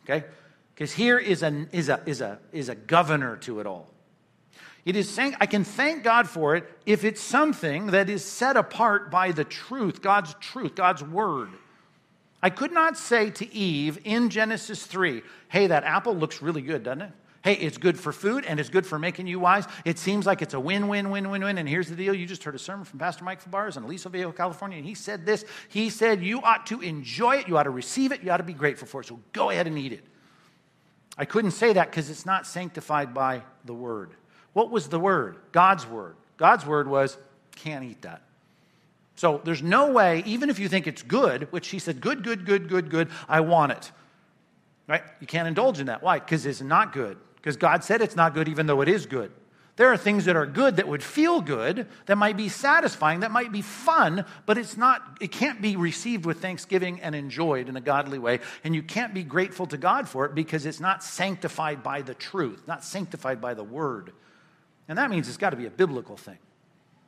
[0.04, 0.26] okay?
[0.74, 3.88] Because here is a, is, a, is, a, is a governor to it all.
[4.84, 8.56] It is saying, I can thank God for it if it's something that is set
[8.56, 11.48] apart by the truth, God's truth, God's word.
[12.42, 16.82] I could not say to Eve in Genesis 3, hey, that apple looks really good,
[16.82, 17.12] doesn't it?
[17.42, 19.66] Hey, it's good for food and it's good for making you wise.
[19.84, 21.58] It seems like it's a win, win, win, win, win.
[21.58, 24.08] And here's the deal you just heard a sermon from Pastor Mike Fabarez in Aliso
[24.08, 25.44] Viejo, California, and he said this.
[25.68, 28.42] He said, You ought to enjoy it, you ought to receive it, you ought to
[28.42, 29.06] be grateful for it.
[29.06, 30.04] So go ahead and eat it.
[31.16, 34.10] I couldn't say that because it's not sanctified by the word.
[34.52, 35.36] What was the word?
[35.52, 36.16] God's word.
[36.36, 37.16] God's word was,
[37.54, 38.22] can't eat that.
[39.16, 42.44] So there's no way, even if you think it's good, which he said, good, good,
[42.44, 43.90] good, good, good, I want it.
[44.86, 45.02] Right?
[45.20, 46.02] You can't indulge in that.
[46.02, 46.18] Why?
[46.18, 47.16] Because it's not good.
[47.36, 49.32] Because God said it's not good, even though it is good.
[49.76, 53.30] There are things that are good that would feel good, that might be satisfying, that
[53.30, 57.76] might be fun, but it's not, it can't be received with thanksgiving and enjoyed in
[57.76, 58.40] a godly way.
[58.64, 62.14] And you can't be grateful to God for it because it's not sanctified by the
[62.14, 64.12] truth, not sanctified by the word.
[64.88, 66.38] And that means it's got to be a biblical thing.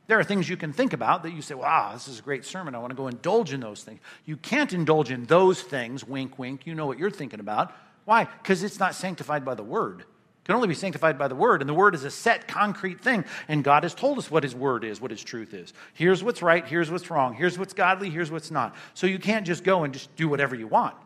[0.09, 2.47] There are things you can think about that you say, wow, this is a great
[2.47, 2.75] sermon.
[2.75, 4.01] I want to go indulge in those things.
[4.25, 6.67] You can't indulge in those things, wink, wink.
[6.67, 7.75] You know what you're thinking about.
[8.07, 8.25] Why?
[8.25, 10.01] Because it's not sanctified by the word.
[10.01, 10.07] It
[10.47, 11.61] can only be sanctified by the word.
[11.61, 13.27] And the word is a set, concrete thing.
[13.49, 15.75] And God has told us what his word is, what his truth is.
[15.93, 18.75] Here's what's right, here's what's wrong, here's what's godly, here's what's not.
[18.95, 20.97] So you can't just go and just do whatever you want.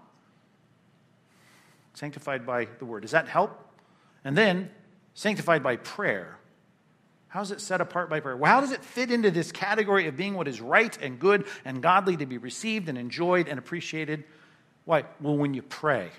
[1.94, 3.02] Sanctified by the word.
[3.02, 3.68] Does that help?
[4.24, 4.70] And then
[5.14, 6.38] sanctified by prayer.
[7.32, 8.36] How is it set apart by prayer?
[8.36, 11.46] Well, how does it fit into this category of being what is right and good
[11.64, 14.24] and godly to be received and enjoyed and appreciated?
[14.84, 15.04] Why?
[15.18, 16.10] Well, when you pray.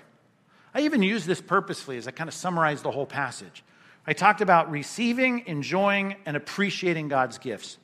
[0.74, 3.62] I even use this purposefully as I kind of summarize the whole passage.
[4.04, 7.78] I talked about receiving, enjoying, and appreciating God's gifts.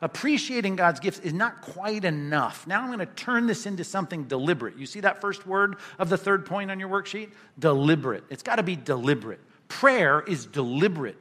[0.00, 2.68] Appreciating God's gifts is not quite enough.
[2.68, 4.78] Now I'm going to turn this into something deliberate.
[4.78, 7.30] You see that first word of the third point on your worksheet?
[7.58, 8.22] Deliberate.
[8.30, 9.40] It's got to be deliberate.
[9.66, 11.18] Prayer is deliberate.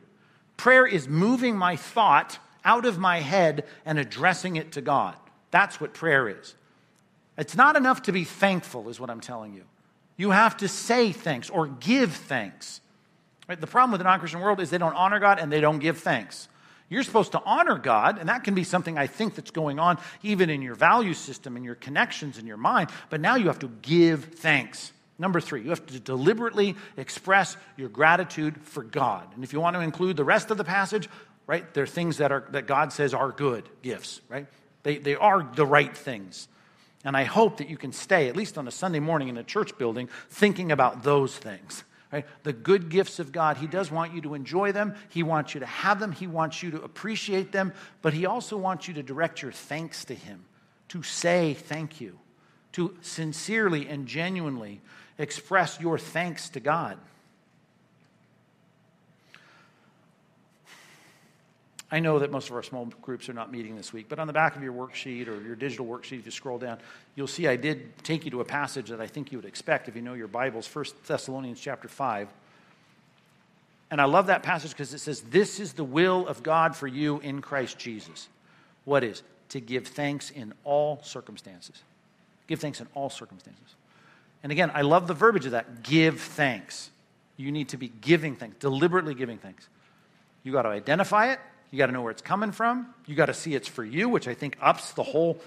[0.57, 5.15] Prayer is moving my thought out of my head and addressing it to God.
[5.51, 6.55] That's what prayer is.
[7.37, 9.63] It's not enough to be thankful, is what I'm telling you.
[10.17, 12.81] You have to say thanks or give thanks.
[13.47, 13.59] Right?
[13.59, 15.79] The problem with the non Christian world is they don't honor God and they don't
[15.79, 16.47] give thanks.
[16.87, 19.97] You're supposed to honor God, and that can be something I think that's going on
[20.21, 23.59] even in your value system and your connections in your mind, but now you have
[23.59, 24.93] to give thanks.
[25.17, 29.33] Number three, you have to deliberately express your gratitude for God.
[29.33, 31.07] And if you want to include the rest of the passage,
[31.47, 34.47] right, there are things that, are, that God says are good gifts, right?
[34.83, 36.47] They, they are the right things.
[37.05, 39.43] And I hope that you can stay, at least on a Sunday morning in a
[39.43, 41.83] church building, thinking about those things.
[42.11, 42.25] Right?
[42.43, 44.95] The good gifts of God, He does want you to enjoy them.
[45.09, 46.11] He wants you to have them.
[46.11, 47.73] He wants you to appreciate them.
[48.01, 50.45] But He also wants you to direct your thanks to Him,
[50.89, 52.19] to say thank you,
[52.73, 54.81] to sincerely and genuinely
[55.17, 56.97] express your thanks to God.
[61.91, 64.27] I know that most of our small groups are not meeting this week, but on
[64.27, 66.79] the back of your worksheet or your digital worksheet, if you scroll down,
[67.15, 69.87] you'll see I did take you to a passage that I think you would expect
[69.87, 72.27] if you know your Bibles, 1 Thessalonians chapter 5.
[73.91, 76.87] And I love that passage because it says, This is the will of God for
[76.87, 78.29] you in Christ Jesus.
[78.83, 79.21] What is?
[79.49, 81.83] To give thanks in all circumstances.
[82.47, 83.75] Give thanks in all circumstances.
[84.45, 86.91] And again, I love the verbiage of that give thanks.
[87.35, 89.67] You need to be giving thanks, deliberately giving thanks.
[90.43, 91.39] You got to identify it,
[91.71, 92.93] you got to know where it's coming from.
[93.07, 95.39] You got to see it's for you, which I think ups the whole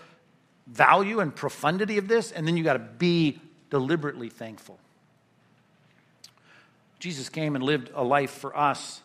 [0.66, 2.32] value and profundity of this.
[2.32, 3.40] And then you got to be
[3.70, 4.80] deliberately thankful.
[6.98, 9.00] Jesus came and lived a life for us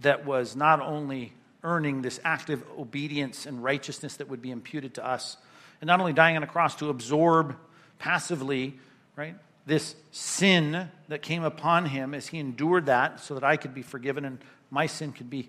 [0.00, 5.06] that was not only earning this active obedience and righteousness that would be imputed to
[5.06, 5.36] us,
[5.80, 7.54] and not only dying on a cross to absorb
[8.00, 8.74] passively,
[9.16, 9.34] right,
[9.66, 13.82] this sin that came upon him as he endured that so that I could be
[13.82, 14.38] forgiven and
[14.70, 15.48] my sin could be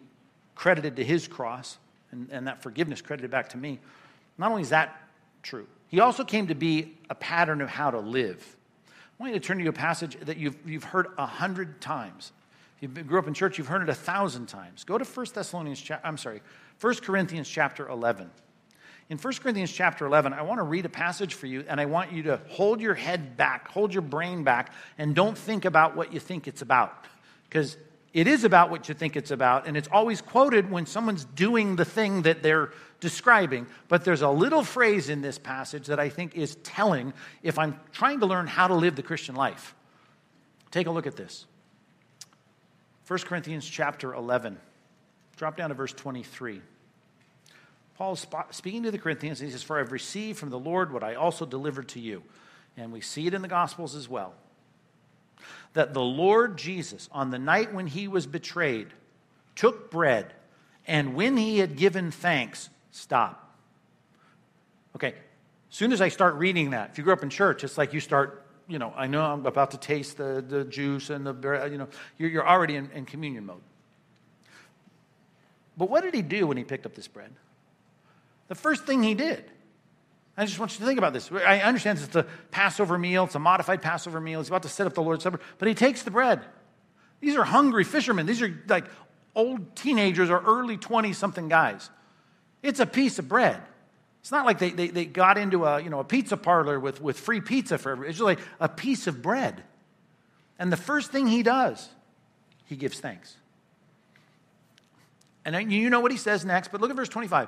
[0.56, 1.78] credited to his cross
[2.12, 3.80] and, and that forgiveness credited back to me.
[4.38, 4.96] Not only is that
[5.44, 8.56] true, he also came to be a pattern of how to live.
[8.88, 12.32] I want you to turn to a passage that you've, you've heard a hundred times.
[12.82, 14.84] If you grew up in church, you've heard it a thousand times.
[14.84, 16.42] Go to 1 Thessalonians, I'm sorry,
[16.80, 18.32] 1 Corinthians chapter 11.
[19.12, 21.86] In 1 Corinthians chapter 11, I want to read a passage for you, and I
[21.86, 25.98] want you to hold your head back, hold your brain back, and don't think about
[25.98, 27.08] what you think it's about.
[27.44, 27.76] Because
[28.14, 31.76] it is about what you think it's about, and it's always quoted when someone's doing
[31.76, 33.68] the thing that they're describing.
[33.90, 37.12] But there's a little phrase in this passage that I think is telling
[37.44, 39.76] if I'm trying to learn how to live the Christian life.
[40.72, 41.48] Take a look at this.
[43.08, 44.58] 1 Corinthians chapter 11.
[45.36, 46.62] Drop down to verse 23.
[47.98, 51.04] Paul's speaking to the Corinthians, and he says, For I've received from the Lord what
[51.04, 52.24] I also delivered to you.
[52.78, 54.34] And we see it in the Gospels as well
[55.74, 58.88] that the Lord Jesus, on the night when he was betrayed,
[59.56, 60.34] took bread,
[60.86, 63.56] and when he had given thanks, stop.
[64.96, 65.14] Okay,
[65.70, 67.94] as soon as I start reading that, if you grew up in church, it's like
[67.94, 71.34] you start, you know, I know I'm about to taste the, the juice and the,
[71.34, 71.88] bread, you know,
[72.18, 73.62] you're, you're already in, in communion mode.
[75.78, 77.32] But what did he do when he picked up this bread?
[78.52, 79.46] The first thing he did
[80.36, 81.32] I just want you to think about this.
[81.32, 84.42] I understand it's a Passover meal, it's a modified Passover meal.
[84.42, 86.42] He's about to set up the Lord's Supper, but he takes the bread.
[87.22, 88.26] These are hungry fishermen.
[88.26, 88.88] These are like
[89.36, 91.90] old teenagers or early 20 something guys.
[92.62, 93.62] It's a piece of bread.
[94.20, 97.02] It's not like they, they, they got into a, you know, a pizza parlor with,
[97.02, 98.10] with free pizza for everybody.
[98.10, 99.64] It's just like a piece of bread.
[100.60, 101.88] And the first thing he does,
[102.66, 103.38] he gives thanks.
[105.46, 107.48] And you know what he says next, but look at verse 25.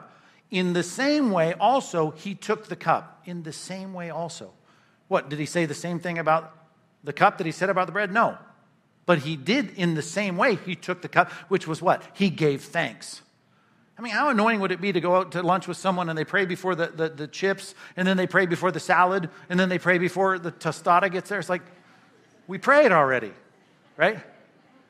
[0.52, 3.22] In the same way, also, he took the cup.
[3.26, 4.52] In the same way, also.
[5.08, 5.30] What?
[5.30, 6.56] Did he say the same thing about
[7.04, 8.14] the cup that he said about the bread?
[8.14, 8.38] No.
[9.06, 10.56] But he did in the same way.
[10.56, 12.04] He took the cup, which was what?
[12.14, 13.22] He gave thanks.
[13.98, 16.18] I mean, how annoying would it be to go out to lunch with someone and
[16.18, 19.60] they pray before the, the, the chips, and then they pray before the salad, and
[19.60, 21.40] then they pray before the tostada gets there?
[21.40, 21.62] It's like,
[22.48, 23.32] we prayed already,
[23.98, 24.20] right?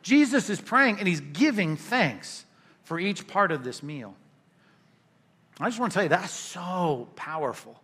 [0.04, 2.46] Jesus is praying and he's giving thanks
[2.84, 4.16] for each part of this meal.
[5.60, 7.80] I just want to tell you, that's so powerful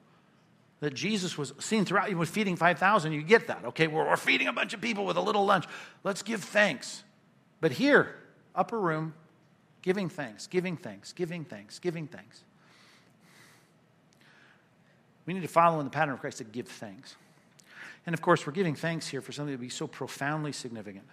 [0.79, 2.07] that Jesus was seen throughout.
[2.07, 3.11] He was feeding 5,000.
[3.11, 3.87] You get that, okay?
[3.87, 5.65] We're, we're feeding a bunch of people with a little lunch.
[6.03, 7.03] Let's give thanks.
[7.61, 8.15] But here,
[8.55, 9.13] upper room,
[9.81, 12.43] giving thanks, giving thanks, giving thanks, giving thanks.
[15.25, 17.15] We need to follow in the pattern of Christ to give thanks.
[18.05, 21.05] And of course, we're giving thanks here for something to be so profoundly significant.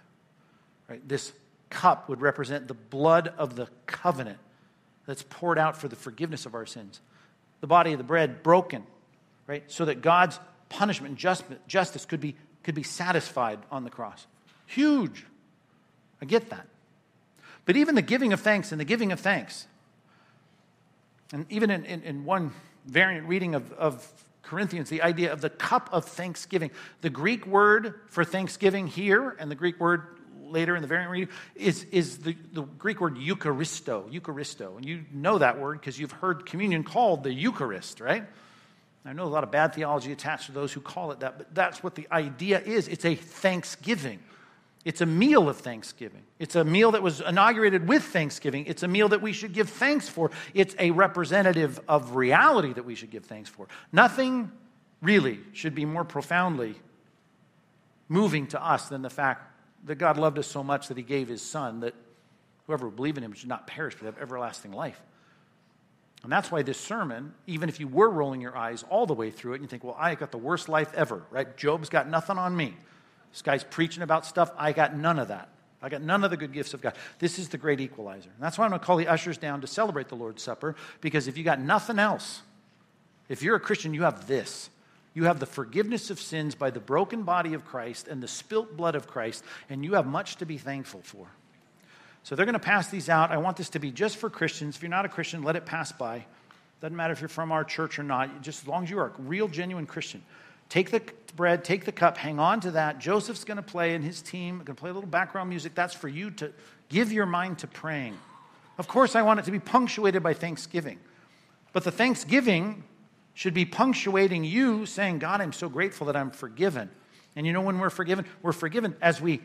[0.89, 1.07] Right?
[1.07, 1.33] This
[1.69, 4.39] cup would represent the blood of the covenant
[5.07, 7.01] that's poured out for the forgiveness of our sins.
[7.61, 8.83] The body of the bread broken,
[9.47, 9.63] right?
[9.71, 10.39] So that God's
[10.69, 14.27] punishment and just, justice could be, could be satisfied on the cross.
[14.67, 15.25] Huge.
[16.21, 16.67] I get that.
[17.65, 19.65] But even the giving of thanks and the giving of thanks,
[21.33, 22.51] and even in, in, in one
[22.85, 24.07] variant reading of, of
[24.47, 26.71] Corinthians, the idea of the cup of thanksgiving.
[27.01, 30.16] The Greek word for thanksgiving here and the Greek word
[30.49, 34.75] later in the variant reading is, is the, the Greek word Eucharisto, Eucharisto.
[34.77, 38.25] And you know that word because you've heard communion called the Eucharist, right?
[39.05, 41.55] I know a lot of bad theology attached to those who call it that, but
[41.55, 42.89] that's what the idea is.
[42.89, 44.19] It's a thanksgiving.
[44.83, 46.23] It's a meal of thanksgiving.
[46.39, 48.65] It's a meal that was inaugurated with thanksgiving.
[48.67, 50.31] It's a meal that we should give thanks for.
[50.53, 53.67] It's a representative of reality that we should give thanks for.
[53.91, 54.51] Nothing
[55.01, 56.75] really should be more profoundly
[58.09, 59.46] moving to us than the fact
[59.87, 61.95] that God loved us so much that he gave his son that
[62.65, 65.01] whoever would believe in him should not perish but have everlasting life.
[66.23, 69.31] And that's why this sermon, even if you were rolling your eyes all the way
[69.31, 71.55] through it, and you think, well, I got the worst life ever, right?
[71.57, 72.75] Job's got nothing on me.
[73.31, 74.51] This guy's preaching about stuff.
[74.57, 75.49] I got none of that.
[75.81, 76.95] I got none of the good gifts of God.
[77.19, 78.29] This is the great equalizer.
[78.33, 80.75] And that's why I'm going to call the ushers down to celebrate the Lord's Supper,
[81.01, 82.41] because if you got nothing else,
[83.29, 84.69] if you're a Christian, you have this.
[85.17, 88.77] You have the forgiveness of sins by the broken body of Christ and the spilt
[88.77, 91.25] blood of Christ, and you have much to be thankful for.
[92.21, 93.31] So they're going to pass these out.
[93.31, 94.75] I want this to be just for Christians.
[94.75, 96.27] If you're not a Christian, let it pass by.
[96.81, 99.07] Doesn't matter if you're from our church or not, just as long as you are
[99.07, 100.21] a real, genuine Christian.
[100.69, 101.01] Take the
[101.35, 102.99] bread, take the cup, hang on to that.
[102.99, 105.73] Joseph's going to play, and his team going to play a little background music.
[105.73, 106.53] That's for you to
[106.89, 108.15] give your mind to praying.
[108.77, 110.99] Of course, I want it to be punctuated by thanksgiving.
[111.73, 112.83] But the thanksgiving
[113.37, 116.89] should be punctuating you saying, God, I'm so grateful that I'm forgiven.
[117.35, 118.25] And you know when we're forgiven?
[118.41, 119.41] We're forgiven as we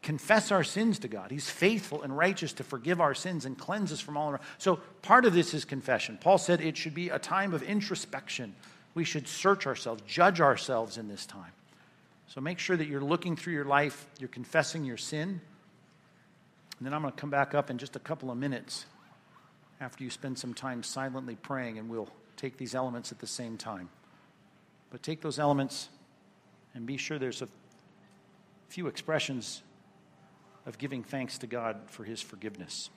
[0.00, 1.30] confess our sins to God.
[1.30, 4.40] He's faithful and righteous to forgive our sins and cleanse us from all our.
[4.56, 6.16] So part of this is confession.
[6.18, 8.54] Paul said it should be a time of introspection.
[8.94, 11.52] We should search ourselves, judge ourselves in this time.
[12.28, 15.42] So make sure that you're looking through your life, you're confessing your sin.
[16.78, 18.86] And then I'm going to come back up in just a couple of minutes
[19.82, 22.08] after you spend some time silently praying, and we'll
[22.44, 23.88] take these elements at the same time.
[24.90, 25.88] But take those elements
[26.74, 27.48] and be sure there's a
[28.68, 29.62] few expressions
[30.66, 32.90] of giving thanks to God for his forgiveness.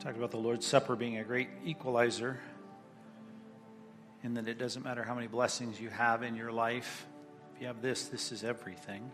[0.00, 2.40] Talked about the Lord's Supper being a great equalizer,
[4.24, 7.06] in that it doesn't matter how many blessings you have in your life.
[7.54, 9.08] If you have this, this is everything.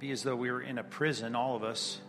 [0.00, 2.00] be as though we were in a prison, all of us.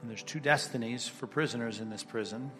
[0.00, 2.50] And there's two destinies for prisoners in this prison.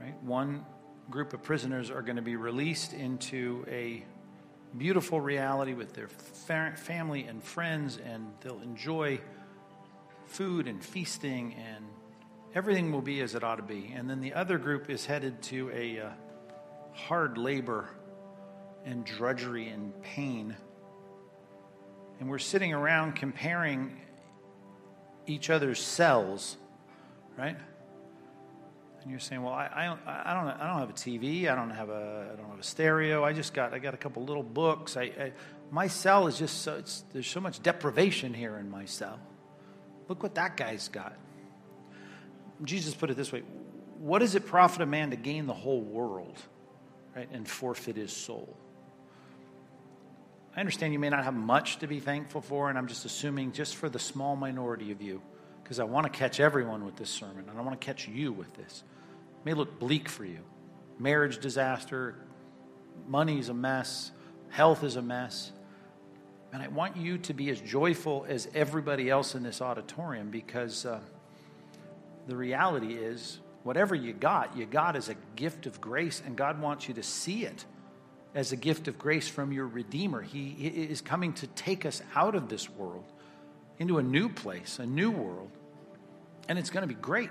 [0.00, 0.20] Right?
[0.22, 0.64] One
[1.10, 4.04] group of prisoners are going to be released into a
[4.76, 9.20] beautiful reality with their family and friends, and they'll enjoy
[10.26, 11.84] food and feasting, and
[12.54, 13.92] everything will be as it ought to be.
[13.94, 16.10] And then the other group is headed to a uh,
[16.92, 17.88] hard labor
[18.84, 20.54] and drudgery and pain.
[22.20, 24.00] And we're sitting around comparing
[25.28, 26.56] each other's cells,
[27.36, 27.56] right?
[29.08, 31.50] and you're saying, "Well, I, I, don't, I don't, I don't have a TV.
[31.50, 33.24] I don't have a, I don't have a stereo.
[33.24, 34.98] I just got, I got a couple little books.
[34.98, 35.32] I, I
[35.70, 36.82] my cell is just so,
[37.14, 39.18] there's so much deprivation here in my cell.
[40.08, 41.14] Look what that guy's got."
[42.64, 43.40] Jesus put it this way:
[43.98, 46.36] What does it profit a man to gain the whole world,
[47.16, 48.54] right, and forfeit his soul?
[50.58, 53.52] I understand you may not have much to be thankful for, and I'm just assuming
[53.52, 55.22] just for the small minority of you
[55.62, 58.32] because I want to catch everyone with this sermon, and I want to catch you
[58.32, 58.82] with this.
[59.38, 60.40] It may look bleak for you.
[60.98, 62.16] Marriage disaster,
[63.06, 64.10] money's a mess,
[64.48, 65.52] health is a mess.
[66.52, 70.84] And I want you to be as joyful as everybody else in this auditorium because
[70.84, 70.98] uh,
[72.26, 76.60] the reality is, whatever you got, you got as a gift of grace, and God
[76.60, 77.64] wants you to see it
[78.34, 80.22] as a gift of grace from your Redeemer.
[80.22, 83.04] He is coming to take us out of this world
[83.78, 85.50] into a new place, a new world
[86.48, 87.30] and it's going to be great.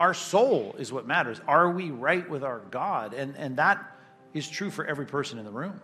[0.00, 1.40] Our soul is what matters.
[1.48, 3.12] Are we right with our God?
[3.14, 3.84] And, and that
[4.32, 5.80] is true for every person in the room.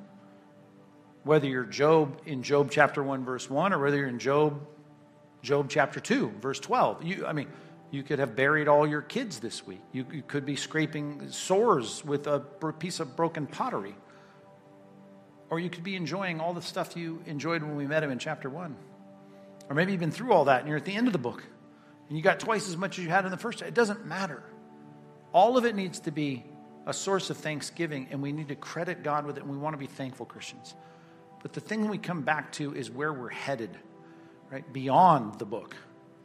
[1.24, 4.61] Whether you're Job in Job chapter 1, verse 1, or whether you're in Job,
[5.43, 7.03] Job chapter 2, verse 12.
[7.03, 7.49] You, I mean,
[7.91, 9.80] you could have buried all your kids this week.
[9.93, 12.41] You, you could be scraping sores with a
[12.78, 13.97] piece of broken pottery.
[15.51, 18.19] Or you could be enjoying all the stuff you enjoyed when we met him in
[18.19, 18.77] chapter 1.
[19.69, 21.43] Or maybe you've been through all that and you're at the end of the book
[22.09, 23.63] and you got twice as much as you had in the first.
[23.63, 24.43] It doesn't matter.
[25.33, 26.45] All of it needs to be
[26.87, 29.75] a source of thanksgiving, and we need to credit God with it, and we want
[29.75, 30.75] to be thankful Christians.
[31.43, 33.71] But the thing we come back to is where we're headed,
[34.51, 34.71] right?
[34.73, 35.75] Beyond the book,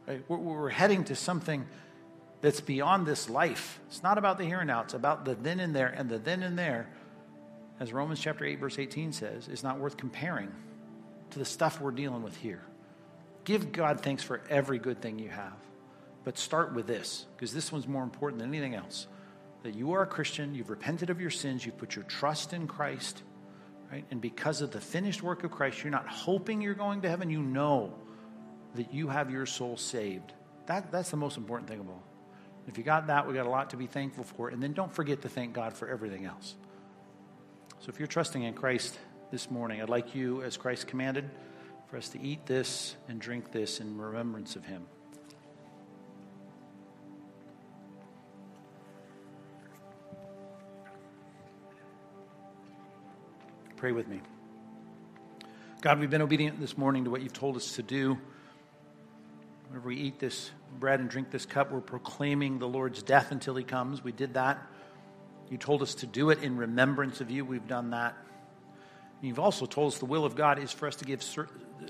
[0.06, 0.22] right?
[0.28, 1.66] We're, we're heading to something
[2.40, 3.80] that's beyond this life.
[3.88, 5.88] It's not about the here and now, it's about the then and there.
[5.88, 6.88] And the then and there,
[7.80, 10.52] as Romans chapter 8, verse 18 says, is not worth comparing
[11.30, 12.62] to the stuff we're dealing with here.
[13.44, 15.56] Give God thanks for every good thing you have.
[16.22, 19.06] But start with this, because this one's more important than anything else.
[19.62, 22.66] That you are a Christian, you've repented of your sins, you've put your trust in
[22.66, 23.22] Christ,
[23.90, 24.04] right?
[24.10, 27.30] And because of the finished work of Christ, you're not hoping you're going to heaven,
[27.30, 27.94] you know
[28.74, 30.34] that you have your soul saved.
[30.66, 32.02] That, that's the most important thing of all.
[32.68, 34.50] If you got that, we got a lot to be thankful for.
[34.50, 36.54] And then don't forget to thank God for everything else.
[37.80, 38.98] So if you're trusting in Christ
[39.30, 41.30] this morning, I'd like you, as Christ commanded,
[41.88, 44.84] for us to eat this and drink this in remembrance of him.
[53.78, 54.20] Pray with me.
[55.80, 58.18] God, we've been obedient this morning to what you've told us to do.
[59.68, 63.54] Whenever we eat this bread and drink this cup, we're proclaiming the Lord's death until
[63.54, 64.04] he comes.
[64.04, 64.69] We did that.
[65.50, 67.44] You told us to do it in remembrance of you.
[67.44, 68.16] We've done that.
[69.20, 71.22] You've also told us the will of God is for us to give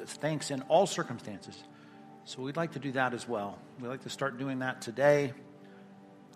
[0.07, 1.63] thanks in all circumstances.
[2.25, 3.59] So we'd like to do that as well.
[3.81, 5.33] We'd like to start doing that today.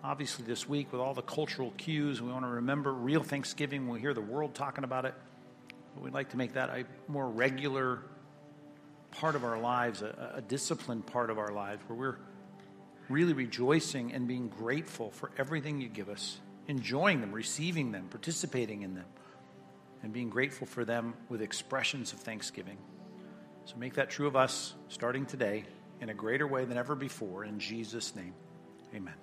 [0.03, 3.99] Obviously, this week, with all the cultural cues, we want to remember real Thanksgiving we
[3.99, 5.15] hear the world talking about it.
[5.95, 8.01] But we'd like to make that a more regular
[9.11, 12.17] part of our lives, a, a disciplined part of our lives, where we're
[13.09, 16.37] really rejoicing and being grateful for everything you give us,
[16.67, 19.05] enjoying them, receiving them, participating in them,
[20.03, 22.77] and being grateful for them with expressions of thanksgiving.
[23.65, 25.65] So make that true of us starting today
[26.01, 27.45] in a greater way than ever before.
[27.45, 28.33] In Jesus' name,
[28.93, 29.15] amen.